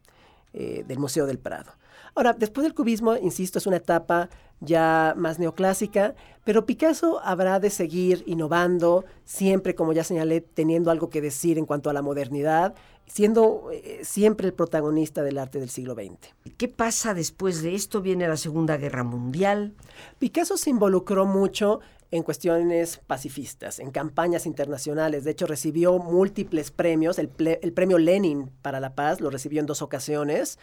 eh, 0.52 0.84
del 0.86 0.98
Museo 0.98 1.26
del 1.26 1.38
Prado. 1.38 1.72
Ahora, 2.14 2.32
después 2.32 2.64
del 2.64 2.74
cubismo, 2.74 3.16
insisto, 3.16 3.58
es 3.58 3.66
una 3.66 3.76
etapa 3.76 4.28
ya 4.60 5.14
más 5.16 5.38
neoclásica, 5.38 6.14
pero 6.44 6.66
Picasso 6.66 7.20
habrá 7.24 7.60
de 7.60 7.70
seguir 7.70 8.24
innovando, 8.26 9.04
siempre, 9.24 9.74
como 9.74 9.92
ya 9.92 10.04
señalé, 10.04 10.40
teniendo 10.40 10.90
algo 10.90 11.08
que 11.08 11.20
decir 11.20 11.56
en 11.56 11.66
cuanto 11.66 11.88
a 11.88 11.92
la 11.92 12.02
modernidad, 12.02 12.74
siendo 13.06 13.70
eh, 13.72 14.00
siempre 14.02 14.46
el 14.46 14.54
protagonista 14.54 15.22
del 15.22 15.38
arte 15.38 15.58
del 15.60 15.70
siglo 15.70 15.94
XX. 15.94 16.34
¿Qué 16.56 16.68
pasa 16.68 17.14
después 17.14 17.62
de 17.62 17.74
esto? 17.74 18.02
Viene 18.02 18.28
la 18.28 18.36
Segunda 18.36 18.76
Guerra 18.76 19.02
Mundial. 19.02 19.74
Picasso 20.18 20.56
se 20.56 20.70
involucró 20.70 21.26
mucho 21.26 21.80
en 22.10 22.22
cuestiones 22.22 23.00
pacifistas, 23.06 23.78
en 23.78 23.90
campañas 23.90 24.46
internacionales. 24.46 25.24
De 25.24 25.30
hecho, 25.30 25.46
recibió 25.46 25.98
múltiples 25.98 26.70
premios. 26.70 27.18
El, 27.18 27.28
premio 27.28 27.98
Lenin 27.98 28.50
para 28.62 28.80
la 28.80 28.94
paz 28.94 29.20
lo 29.20 29.30
recibió 29.30 29.60
en 29.60 29.66
dos 29.66 29.82
ocasiones. 29.82 30.58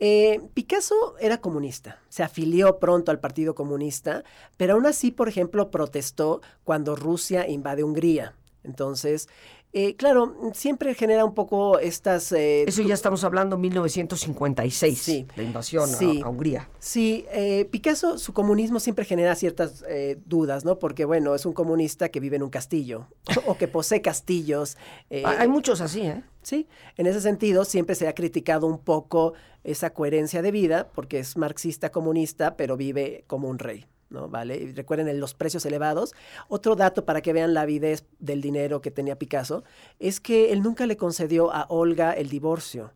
Eh, 0.00 0.40
Picasso 0.54 1.16
era 1.20 1.40
comunista, 1.40 2.00
se 2.08 2.22
afilió 2.22 2.78
pronto 2.78 3.10
al 3.10 3.20
Partido 3.20 3.54
Comunista, 3.54 4.24
pero 4.56 4.74
aún 4.74 4.86
así, 4.86 5.12
por 5.12 5.28
ejemplo, 5.28 5.70
protestó 5.70 6.40
cuando 6.64 6.96
Rusia 6.96 7.48
invade 7.48 7.84
Hungría. 7.84 8.34
Entonces, 8.64 9.28
eh, 9.74 9.96
claro, 9.96 10.36
siempre 10.54 10.94
genera 10.94 11.24
un 11.24 11.34
poco 11.34 11.78
estas... 11.78 12.32
Eh, 12.32 12.64
Eso 12.66 12.82
ya 12.82 12.94
estamos 12.94 13.24
hablando 13.24 13.58
1956, 13.58 14.98
sí, 14.98 15.26
la 15.36 15.42
invasión 15.42 15.90
a, 15.92 16.28
Hungría. 16.28 16.68
Sí, 16.78 17.26
eh, 17.32 17.66
Picasso, 17.70 18.16
su 18.18 18.32
comunismo 18.32 18.78
siempre 18.78 19.04
genera 19.04 19.34
ciertas 19.34 19.84
dudas, 20.24 20.64
¿no? 20.64 20.78
Porque, 20.78 21.04
bueno, 21.04 21.34
es 21.34 21.44
un 21.44 21.52
comunista 21.52 22.08
que 22.08 22.20
vive 22.20 22.36
en 22.36 22.44
un 22.44 22.50
castillo 22.50 23.08
o 23.46 23.56
que 23.56 23.68
posee 23.68 24.00
castillos. 24.00 24.78
Hay 25.10 25.48
muchos 25.48 25.80
así, 25.80 26.02
¿eh? 26.02 26.22
Sí, 26.42 26.68
en 26.96 27.06
ese 27.06 27.20
sentido 27.20 27.64
siempre 27.64 27.94
se 27.94 28.06
ha 28.06 28.14
criticado 28.14 28.66
un 28.66 28.78
poco 28.78 29.32
esa 29.64 29.90
coherencia 29.94 30.42
de 30.42 30.52
vida 30.52 30.90
porque 30.94 31.18
es 31.18 31.36
marxista 31.36 31.90
comunista, 31.90 32.56
pero 32.56 32.76
vive 32.76 33.24
como 33.26 33.48
un 33.48 33.58
rey. 33.58 33.86
¿No? 34.10 34.28
¿Vale? 34.28 34.72
recuerden 34.74 35.20
los 35.20 35.34
precios 35.34 35.64
elevados. 35.66 36.14
Otro 36.48 36.76
dato 36.76 37.04
para 37.04 37.20
que 37.20 37.32
vean 37.32 37.54
la 37.54 37.62
avidez 37.62 38.04
del 38.18 38.40
dinero 38.40 38.80
que 38.80 38.90
tenía 38.90 39.18
Picasso 39.18 39.64
es 39.98 40.20
que 40.20 40.52
él 40.52 40.62
nunca 40.62 40.86
le 40.86 40.96
concedió 40.96 41.52
a 41.52 41.66
Olga 41.68 42.12
el 42.12 42.28
divorcio. 42.28 42.92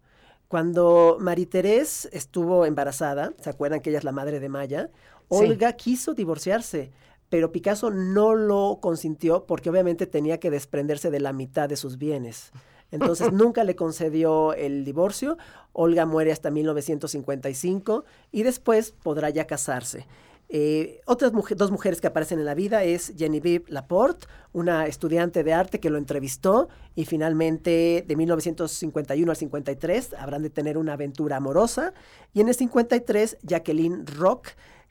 Cuando 0.48 1.18
Marie-Thérèse 1.20 2.08
estuvo 2.12 2.64
embarazada, 2.64 3.34
¿se 3.40 3.50
acuerdan 3.50 3.80
que 3.80 3.90
ella 3.90 3.98
es 3.98 4.04
la 4.04 4.12
madre 4.12 4.40
de 4.40 4.48
Maya? 4.48 4.90
Olga 5.28 5.74
quiso 5.74 6.14
divorciarse, 6.14 6.90
pero 7.28 7.52
Picasso 7.52 7.90
no 7.90 8.34
lo 8.34 8.78
consintió 8.80 9.44
porque 9.44 9.68
obviamente 9.68 10.06
tenía 10.06 10.40
que 10.40 10.50
desprenderse 10.50 11.10
de 11.10 11.20
la 11.20 11.34
mitad 11.34 11.68
de 11.68 11.76
sus 11.76 11.98
bienes. 11.98 12.50
Entonces 12.90 13.30
nunca 13.32 13.64
le 13.64 13.76
concedió 13.76 14.54
el 14.54 14.84
divorcio. 14.84 15.36
Olga 15.72 16.06
muere 16.06 16.32
hasta 16.32 16.50
1955 16.50 18.04
y 18.32 18.42
después 18.42 18.92
podrá 18.92 19.28
ya 19.30 19.46
casarse. 19.46 20.06
Eh, 20.50 21.00
otras 21.04 21.32
dos 21.56 21.70
mujeres 21.70 22.00
que 22.00 22.06
aparecen 22.06 22.38
en 22.38 22.46
la 22.46 22.54
vida 22.54 22.82
es 22.82 23.12
Genevieve 23.16 23.66
Laporte, 23.68 24.26
una 24.52 24.86
estudiante 24.86 25.44
de 25.44 25.52
arte 25.52 25.78
que 25.78 25.90
lo 25.90 25.98
entrevistó 25.98 26.68
y 26.94 27.04
finalmente 27.04 28.02
de 28.06 28.16
1951 28.16 29.30
al 29.30 29.36
53 29.36 30.14
habrán 30.14 30.42
de 30.42 30.50
tener 30.50 30.78
una 30.78 30.94
aventura 30.94 31.36
amorosa. 31.36 31.92
Y 32.32 32.40
en 32.40 32.48
el 32.48 32.54
53 32.54 33.38
Jacqueline 33.42 34.06
Rock, 34.06 34.48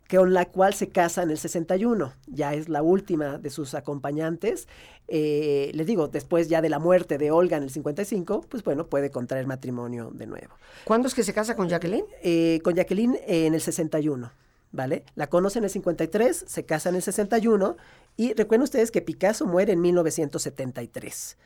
con 0.09 0.33
la 0.33 0.45
cual 0.45 0.73
se 0.73 0.89
casa 0.89 1.23
en 1.23 1.31
el 1.31 1.37
61. 1.37 2.13
Ya 2.27 2.53
es 2.53 2.69
la 2.69 2.81
última 2.81 3.37
de 3.37 3.49
sus 3.49 3.73
acompañantes. 3.73 4.67
Eh, 5.07 5.71
les 5.73 5.87
digo, 5.87 6.07
después 6.07 6.49
ya 6.49 6.61
de 6.61 6.69
la 6.69 6.79
muerte 6.79 7.17
de 7.17 7.31
Olga 7.31 7.57
en 7.57 7.63
el 7.63 7.69
55, 7.69 8.45
pues 8.47 8.63
bueno, 8.63 8.87
puede 8.87 9.09
contraer 9.09 9.47
matrimonio 9.47 10.11
de 10.13 10.27
nuevo. 10.27 10.53
¿Cuándo 10.85 11.07
es 11.07 11.15
que 11.15 11.23
se 11.23 11.33
casa 11.33 11.55
con 11.55 11.67
Jacqueline? 11.67 12.05
Eh, 12.23 12.61
con 12.63 12.75
Jacqueline 12.75 13.19
en 13.25 13.53
el 13.53 13.61
61. 13.61 14.31
¿Vale? 14.71 15.03
La 15.15 15.27
conoce 15.27 15.59
en 15.59 15.65
el 15.65 15.69
53, 15.69 16.45
se 16.47 16.65
casa 16.65 16.89
en 16.89 16.95
el 16.95 17.01
61 17.01 17.77
y 18.15 18.33
recuerden 18.33 18.63
ustedes 18.63 18.91
que 18.91 19.01
Picasso 19.01 19.45
muere 19.45 19.73
en 19.73 19.81
1973. 19.81 21.37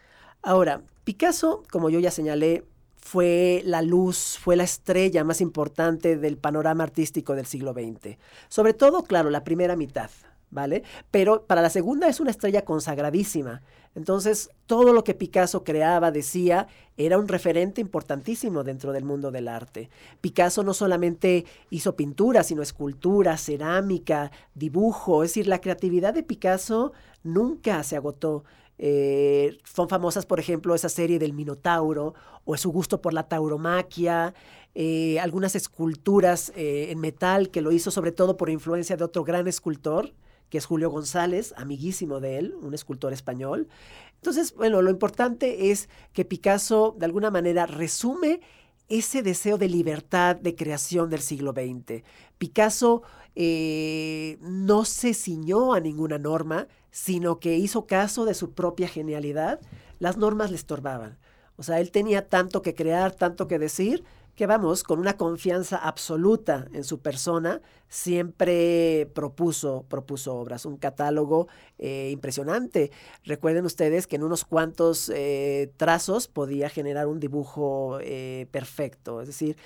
Ahora, 0.41 0.81
Picasso, 1.03 1.63
como 1.71 1.89
yo 1.89 1.99
ya 1.99 2.11
señalé, 2.11 2.65
fue 2.97 3.61
la 3.65 3.81
luz, 3.81 4.37
fue 4.39 4.55
la 4.55 4.63
estrella 4.63 5.23
más 5.23 5.41
importante 5.41 6.17
del 6.17 6.37
panorama 6.37 6.83
artístico 6.83 7.35
del 7.35 7.45
siglo 7.45 7.73
XX. 7.73 8.17
Sobre 8.47 8.73
todo, 8.73 9.03
claro, 9.03 9.29
la 9.29 9.43
primera 9.43 9.75
mitad, 9.75 10.09
¿vale? 10.51 10.83
Pero 11.09 11.45
para 11.45 11.61
la 11.61 11.69
segunda 11.69 12.07
es 12.07 12.19
una 12.19 12.31
estrella 12.31 12.63
consagradísima. 12.63 13.61
Entonces, 13.95 14.49
todo 14.67 14.93
lo 14.93 15.03
que 15.03 15.13
Picasso 15.13 15.63
creaba, 15.63 16.11
decía, 16.11 16.67
era 16.95 17.17
un 17.17 17.27
referente 17.27 17.81
importantísimo 17.81 18.63
dentro 18.63 18.93
del 18.93 19.03
mundo 19.03 19.31
del 19.31 19.47
arte. 19.47 19.89
Picasso 20.21 20.63
no 20.63 20.73
solamente 20.73 21.45
hizo 21.69 21.95
pintura, 21.95 22.43
sino 22.43 22.61
escultura, 22.61 23.37
cerámica, 23.37 24.31
dibujo. 24.53 25.23
Es 25.23 25.31
decir, 25.31 25.47
la 25.47 25.59
creatividad 25.59 26.13
de 26.13 26.23
Picasso 26.23 26.93
nunca 27.23 27.83
se 27.83 27.97
agotó. 27.97 28.45
Eh, 28.77 29.57
son 29.63 29.89
famosas, 29.89 30.25
por 30.25 30.39
ejemplo, 30.39 30.73
esa 30.73 30.89
serie 30.89 31.19
del 31.19 31.33
Minotauro 31.33 32.13
o 32.45 32.57
su 32.57 32.71
gusto 32.71 33.01
por 33.01 33.13
la 33.13 33.27
tauromaquia, 33.27 34.33
eh, 34.73 35.19
algunas 35.19 35.55
esculturas 35.55 36.51
eh, 36.55 36.87
en 36.89 36.99
metal 36.99 37.49
que 37.49 37.61
lo 37.61 37.73
hizo 37.73 37.91
sobre 37.91 38.13
todo 38.13 38.37
por 38.37 38.49
influencia 38.49 38.95
de 38.95 39.03
otro 39.03 39.23
gran 39.23 39.47
escultor, 39.47 40.13
que 40.51 40.57
es 40.57 40.65
Julio 40.65 40.91
González, 40.91 41.53
amiguísimo 41.57 42.19
de 42.19 42.37
él, 42.37 42.55
un 42.61 42.73
escultor 42.73 43.13
español. 43.13 43.69
Entonces, 44.15 44.53
bueno, 44.53 44.81
lo 44.81 44.91
importante 44.91 45.71
es 45.71 45.89
que 46.13 46.25
Picasso 46.25 46.93
de 46.99 47.05
alguna 47.05 47.31
manera 47.31 47.65
resume 47.65 48.41
ese 48.89 49.23
deseo 49.23 49.57
de 49.57 49.69
libertad 49.69 50.35
de 50.35 50.53
creación 50.53 51.09
del 51.09 51.21
siglo 51.21 51.53
XX. 51.53 52.03
Picasso 52.37 53.01
eh, 53.35 54.37
no 54.41 54.83
se 54.83 55.13
ciñó 55.13 55.73
a 55.73 55.79
ninguna 55.79 56.17
norma, 56.17 56.67
sino 56.91 57.39
que 57.39 57.57
hizo 57.57 57.87
caso 57.87 58.25
de 58.25 58.33
su 58.33 58.51
propia 58.51 58.89
genialidad. 58.89 59.61
Las 59.99 60.17
normas 60.17 60.51
le 60.51 60.57
estorbaban. 60.57 61.17
O 61.55 61.63
sea, 61.63 61.79
él 61.79 61.91
tenía 61.91 62.27
tanto 62.27 62.61
que 62.61 62.75
crear, 62.75 63.13
tanto 63.13 63.47
que 63.47 63.57
decir, 63.57 64.03
que 64.35 64.47
vamos, 64.47 64.83
con 64.83 64.99
una 64.99 65.17
confianza 65.17 65.77
absoluta 65.77 66.67
en 66.73 66.83
su 66.83 66.99
persona, 66.99 67.61
siempre 67.89 69.09
propuso, 69.13 69.85
propuso 69.89 70.35
obras, 70.35 70.65
un 70.65 70.77
catálogo 70.77 71.47
eh, 71.77 72.09
impresionante. 72.11 72.91
Recuerden 73.25 73.65
ustedes 73.65 74.07
que 74.07 74.15
en 74.15 74.23
unos 74.23 74.45
cuantos 74.45 75.11
eh, 75.13 75.71
trazos 75.75 76.27
podía 76.27 76.69
generar 76.69 77.07
un 77.07 77.19
dibujo 77.19 77.99
eh, 78.01 78.47
perfecto, 78.51 79.21
es 79.21 79.27
decir, 79.27 79.57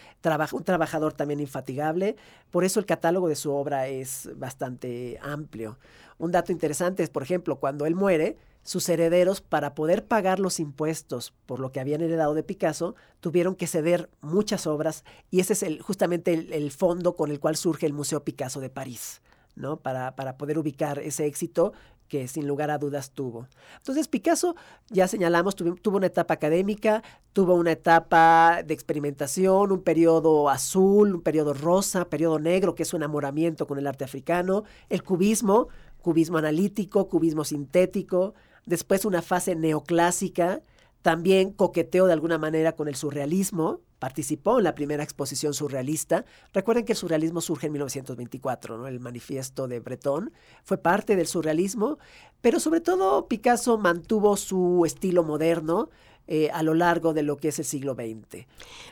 un 0.52 0.64
trabajador 0.64 1.14
también 1.14 1.40
infatigable, 1.40 2.16
por 2.50 2.64
eso 2.64 2.80
el 2.80 2.86
catálogo 2.88 3.28
de 3.28 3.36
su 3.36 3.52
obra 3.52 3.88
es 3.88 4.30
bastante 4.36 5.20
amplio. 5.22 5.78
Un 6.18 6.32
dato 6.32 6.52
interesante 6.52 7.04
es, 7.04 7.10
por 7.10 7.24
ejemplo, 7.24 7.58
cuando 7.58 7.86
él 7.86 7.94
muere, 7.94 8.38
sus 8.66 8.90
herederos, 8.90 9.42
para 9.42 9.76
poder 9.76 10.08
pagar 10.08 10.40
los 10.40 10.60
impuestos 10.60 11.34
por 11.46 11.60
lo 11.60 11.72
que 11.72 11.80
habían 11.80 12.02
heredado 12.02 12.34
de 12.34 12.42
Picasso, 12.42 12.96
tuvieron 13.20 13.56
que 13.56 13.68
ceder 13.68 14.10
muchas 14.22 14.66
obras 14.66 15.06
y 15.30 15.40
ese 15.40 15.54
es 15.54 15.62
el, 15.62 15.82
justamente 15.84 16.34
el, 16.34 16.72
fondo 16.72 17.16
con 17.16 17.30
el 17.30 17.40
cual 17.40 17.56
surge 17.56 17.86
el 17.86 17.94
Museo 17.94 18.24
Picasso 18.24 18.60
de 18.60 18.72
París. 18.72 19.22
¿no? 19.56 19.78
Para, 19.78 20.16
para 20.16 20.36
poder 20.36 20.58
ubicar 20.58 21.00
ese 21.00 21.26
éxito 21.28 21.72
que 22.08 22.28
sin 22.28 22.48
lugar 22.48 22.72
a 22.72 22.78
dudas 22.78 23.12
tuvo. 23.12 23.48
Entonces 23.78 24.08
Picasso, 24.08 24.56
ya 24.90 25.08
señalamos, 25.08 25.56
tuvo, 25.56 25.98
una 25.98 26.08
etapa 26.08 26.34
académica, 26.34 27.04
tuvo 27.34 27.54
una 27.54 27.72
etapa 27.72 28.64
de 28.66 28.74
experimentación, 28.74 29.72
un 29.72 29.82
periodo 29.82 30.50
azul, 30.50 31.16
un 31.16 31.22
periodo 31.22 31.54
rosa, 31.54 32.06
periodo 32.06 32.40
negro, 32.40 32.76
que 32.76 32.84
es 32.84 32.90
su 32.90 32.98
enamoramiento 32.98 33.68
con 33.68 33.78
el 33.78 33.88
arte 33.88 34.04
africano, 34.04 34.64
el 34.90 35.04
cubismo, 35.04 35.68
cubismo 36.02 36.38
analítico, 36.38 37.08
cubismo 37.08 37.44
sintético, 37.44 38.34
después 38.66 39.06
una 39.06 39.22
fase 39.22 39.56
neoclásica, 39.56 40.62
también 41.02 41.52
coqueteó 41.52 42.08
de 42.08 42.14
alguna 42.14 42.38
manera 42.38 42.76
con 42.76 42.88
el 42.88 42.96
surrealismo, 42.96 43.82
participó 44.00 44.58
en 44.58 44.64
la 44.64 44.76
primera 44.76 45.04
exposición 45.04 45.54
surrealista. 45.54 46.26
Recuerden 46.54 46.86
que 46.86 46.94
el 46.94 46.98
surrealismo 46.98 47.42
surge 47.42 47.68
en 47.68 47.74
1924, 47.74 48.78
¿no? 48.78 48.88
el 48.88 49.00
manifiesto 49.00 49.68
de 49.68 49.80
Breton 49.80 50.32
fue 50.64 50.78
parte 50.78 51.16
del 51.16 51.28
surrealismo, 51.28 52.00
pero 52.42 52.60
sobre 52.60 52.82
todo 52.82 53.28
Picasso 53.28 53.78
mantuvo 53.78 54.36
su 54.36 54.84
estilo 54.86 55.24
moderno, 55.24 55.90
eh, 56.28 56.50
a 56.52 56.64
lo 56.64 56.74
largo 56.74 57.14
de 57.14 57.24
lo 57.24 57.38
que 57.38 57.50
es 57.50 57.60
el 57.60 57.66
siglo 57.66 57.94
XX. 57.94 58.46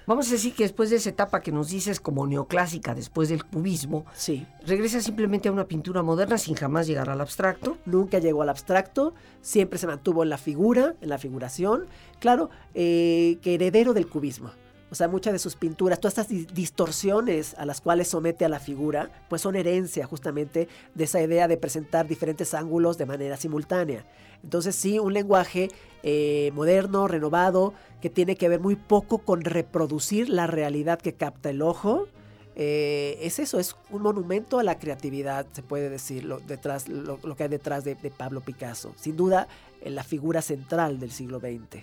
Vamos 0.06 0.28
a 0.28 0.32
decir 0.32 0.54
que 0.54 0.64
después 0.64 0.90
de 0.90 0.98
esa 0.98 1.10
etapa 1.10 1.42
que 1.42 1.52
nos 1.52 1.70
dices 1.70 2.00
como 2.00 2.28
neoclásica, 2.28 2.94
después 2.94 3.30
del 3.30 3.44
cubismo, 3.44 4.06
sí. 4.14 4.46
regresa 4.66 5.02
simplemente 5.02 5.50
a 5.50 5.52
una 5.52 5.68
pintura 5.68 6.04
moderna 6.04 6.38
sin 6.38 6.56
jamás 6.56 6.88
llegar 6.88 7.10
al 7.10 7.22
abstracto. 7.22 7.78
Nunca 7.86 8.20
llegó 8.20 8.42
al 8.42 8.50
abstracto, 8.50 9.14
siempre 9.42 9.80
se 9.80 9.88
mantuvo 9.88 10.24
en 10.24 10.30
la 10.30 10.38
figura, 10.38 10.96
en 11.02 11.10
la 11.10 11.18
figuración, 11.18 11.88
claro, 12.20 12.50
eh, 12.74 13.38
que 13.42 13.56
heredero 13.56 13.94
del 13.94 14.08
cubismo. 14.08 14.52
O 14.94 14.96
sea, 14.96 15.08
muchas 15.08 15.34
de 15.34 15.40
sus 15.40 15.56
pinturas, 15.56 16.00
todas 16.00 16.20
estas 16.20 16.54
distorsiones 16.54 17.56
a 17.56 17.66
las 17.66 17.82
cuales 17.82 18.10
somete 18.10 18.46
a 18.46 18.48
la 18.48 18.60
figura, 18.60 19.10
pues 19.28 19.42
son 19.42 19.56
herencia 19.56 20.06
justamente 20.06 20.68
de 20.94 21.04
esa 21.04 21.20
idea 21.20 21.48
de 21.48 21.58
presentar 21.58 22.08
diferentes 22.08 22.54
ángulos 22.54 23.00
de 23.00 23.08
manera 23.08 23.36
simultánea. 23.36 24.06
Entonces 24.44 24.76
sí, 24.76 25.00
un 25.00 25.12
lenguaje 25.12 25.70
eh, 26.04 26.52
moderno, 26.54 27.08
renovado, 27.08 27.74
que 28.04 28.12
tiene 28.12 28.36
que 28.36 28.48
ver 28.50 28.60
muy 28.60 28.76
poco 28.76 29.18
con 29.18 29.42
reproducir 29.42 30.30
la 30.30 30.46
realidad 30.46 31.02
que 31.02 31.14
capta 31.14 31.50
el 31.50 31.64
ojo. 31.64 32.08
Eh, 32.56 33.18
es 33.20 33.40
eso, 33.40 33.58
es 33.58 33.76
un 33.90 34.04
monumento 34.04 34.60
a 34.60 34.64
la 34.64 34.78
creatividad, 34.78 35.48
se 35.54 35.64
puede 35.64 35.90
decir, 35.90 36.24
lo, 36.24 36.38
detrás, 36.38 36.88
lo, 36.88 37.18
que 37.36 37.42
hay 37.42 37.50
detrás 37.50 37.84
de, 37.84 37.96
de 37.96 38.12
Pablo 38.12 38.42
Picasso. 38.42 38.94
Sin 38.96 39.18
duda, 39.18 39.48
la 39.84 40.04
figura 40.04 40.44
central 40.44 41.00
del 41.00 41.10
siglo 41.10 41.40
XX. 41.40 41.82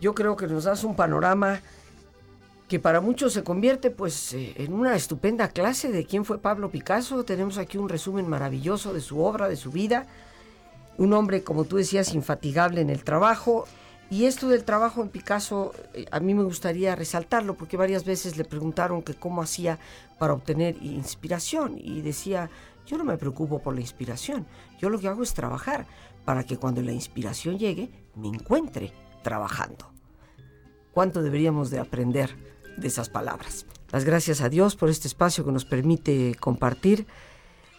Yo 0.00 0.12
creo 0.12 0.34
que 0.34 0.48
nos 0.48 0.64
das 0.64 0.82
un 0.82 0.96
panorama 0.96 1.60
que 2.68 2.80
para 2.80 3.00
muchos 3.00 3.32
se 3.32 3.44
convierte 3.44 3.90
pues 3.90 4.32
eh, 4.32 4.54
en 4.56 4.72
una 4.72 4.96
estupenda 4.96 5.48
clase 5.48 5.92
de 5.92 6.06
quién 6.06 6.24
fue 6.24 6.38
Pablo 6.38 6.70
Picasso. 6.70 7.24
Tenemos 7.24 7.58
aquí 7.58 7.78
un 7.78 7.88
resumen 7.88 8.28
maravilloso 8.28 8.94
de 8.94 9.00
su 9.00 9.20
obra, 9.20 9.48
de 9.48 9.56
su 9.56 9.70
vida. 9.70 10.06
Un 10.96 11.12
hombre, 11.12 11.42
como 11.42 11.64
tú 11.64 11.76
decías, 11.76 12.14
infatigable 12.14 12.80
en 12.80 12.90
el 12.90 13.04
trabajo. 13.04 13.66
Y 14.10 14.26
esto 14.26 14.48
del 14.48 14.64
trabajo 14.64 15.02
en 15.02 15.08
Picasso, 15.08 15.72
eh, 15.92 16.06
a 16.10 16.20
mí 16.20 16.34
me 16.34 16.44
gustaría 16.44 16.94
resaltarlo, 16.94 17.54
porque 17.54 17.76
varias 17.76 18.04
veces 18.04 18.36
le 18.36 18.44
preguntaron 18.44 19.02
que 19.02 19.14
cómo 19.14 19.42
hacía 19.42 19.78
para 20.18 20.32
obtener 20.34 20.76
inspiración. 20.82 21.76
Y 21.78 22.00
decía, 22.00 22.48
yo 22.86 22.96
no 22.96 23.04
me 23.04 23.18
preocupo 23.18 23.60
por 23.60 23.74
la 23.74 23.80
inspiración, 23.80 24.46
yo 24.78 24.90
lo 24.90 24.98
que 24.98 25.08
hago 25.08 25.22
es 25.22 25.34
trabajar 25.34 25.86
para 26.24 26.44
que 26.44 26.56
cuando 26.56 26.82
la 26.82 26.92
inspiración 26.92 27.58
llegue, 27.58 27.90
me 28.14 28.28
encuentre 28.28 28.92
trabajando. 29.22 29.90
¿Cuánto 30.92 31.22
deberíamos 31.22 31.70
de 31.70 31.80
aprender 31.80 32.53
de 32.76 32.88
esas 32.88 33.08
palabras. 33.08 33.66
Las 33.92 34.04
gracias 34.04 34.40
a 34.40 34.48
Dios 34.48 34.76
por 34.76 34.90
este 34.90 35.08
espacio 35.08 35.44
que 35.44 35.52
nos 35.52 35.64
permite 35.64 36.34
compartir. 36.40 37.06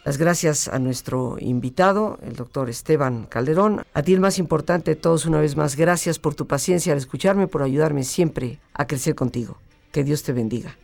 Las 0.05 0.17
gracias 0.17 0.67
a 0.67 0.77
nuestro 0.77 1.37
invitado, 1.39 2.19
el 2.21 2.35
doctor 2.35 2.69
Esteban 2.69 3.25
Calderón. 3.25 3.83
A 3.93 4.03
ti 4.03 4.13
el 4.13 4.19
más 4.19 4.37
importante 4.37 4.91
de 4.91 4.95
todos, 4.95 5.25
una 5.25 5.39
vez 5.39 5.55
más, 5.55 5.75
gracias 5.75 6.19
por 6.19 6.35
tu 6.35 6.45
paciencia 6.45 6.93
al 6.93 6.99
escucharme, 6.99 7.47
por 7.47 7.63
ayudarme 7.63 8.03
siempre 8.03 8.59
a 8.73 8.85
crecer 8.85 9.15
contigo. 9.15 9.57
Que 9.91 10.03
Dios 10.03 10.23
te 10.23 10.31
bendiga. 10.31 10.77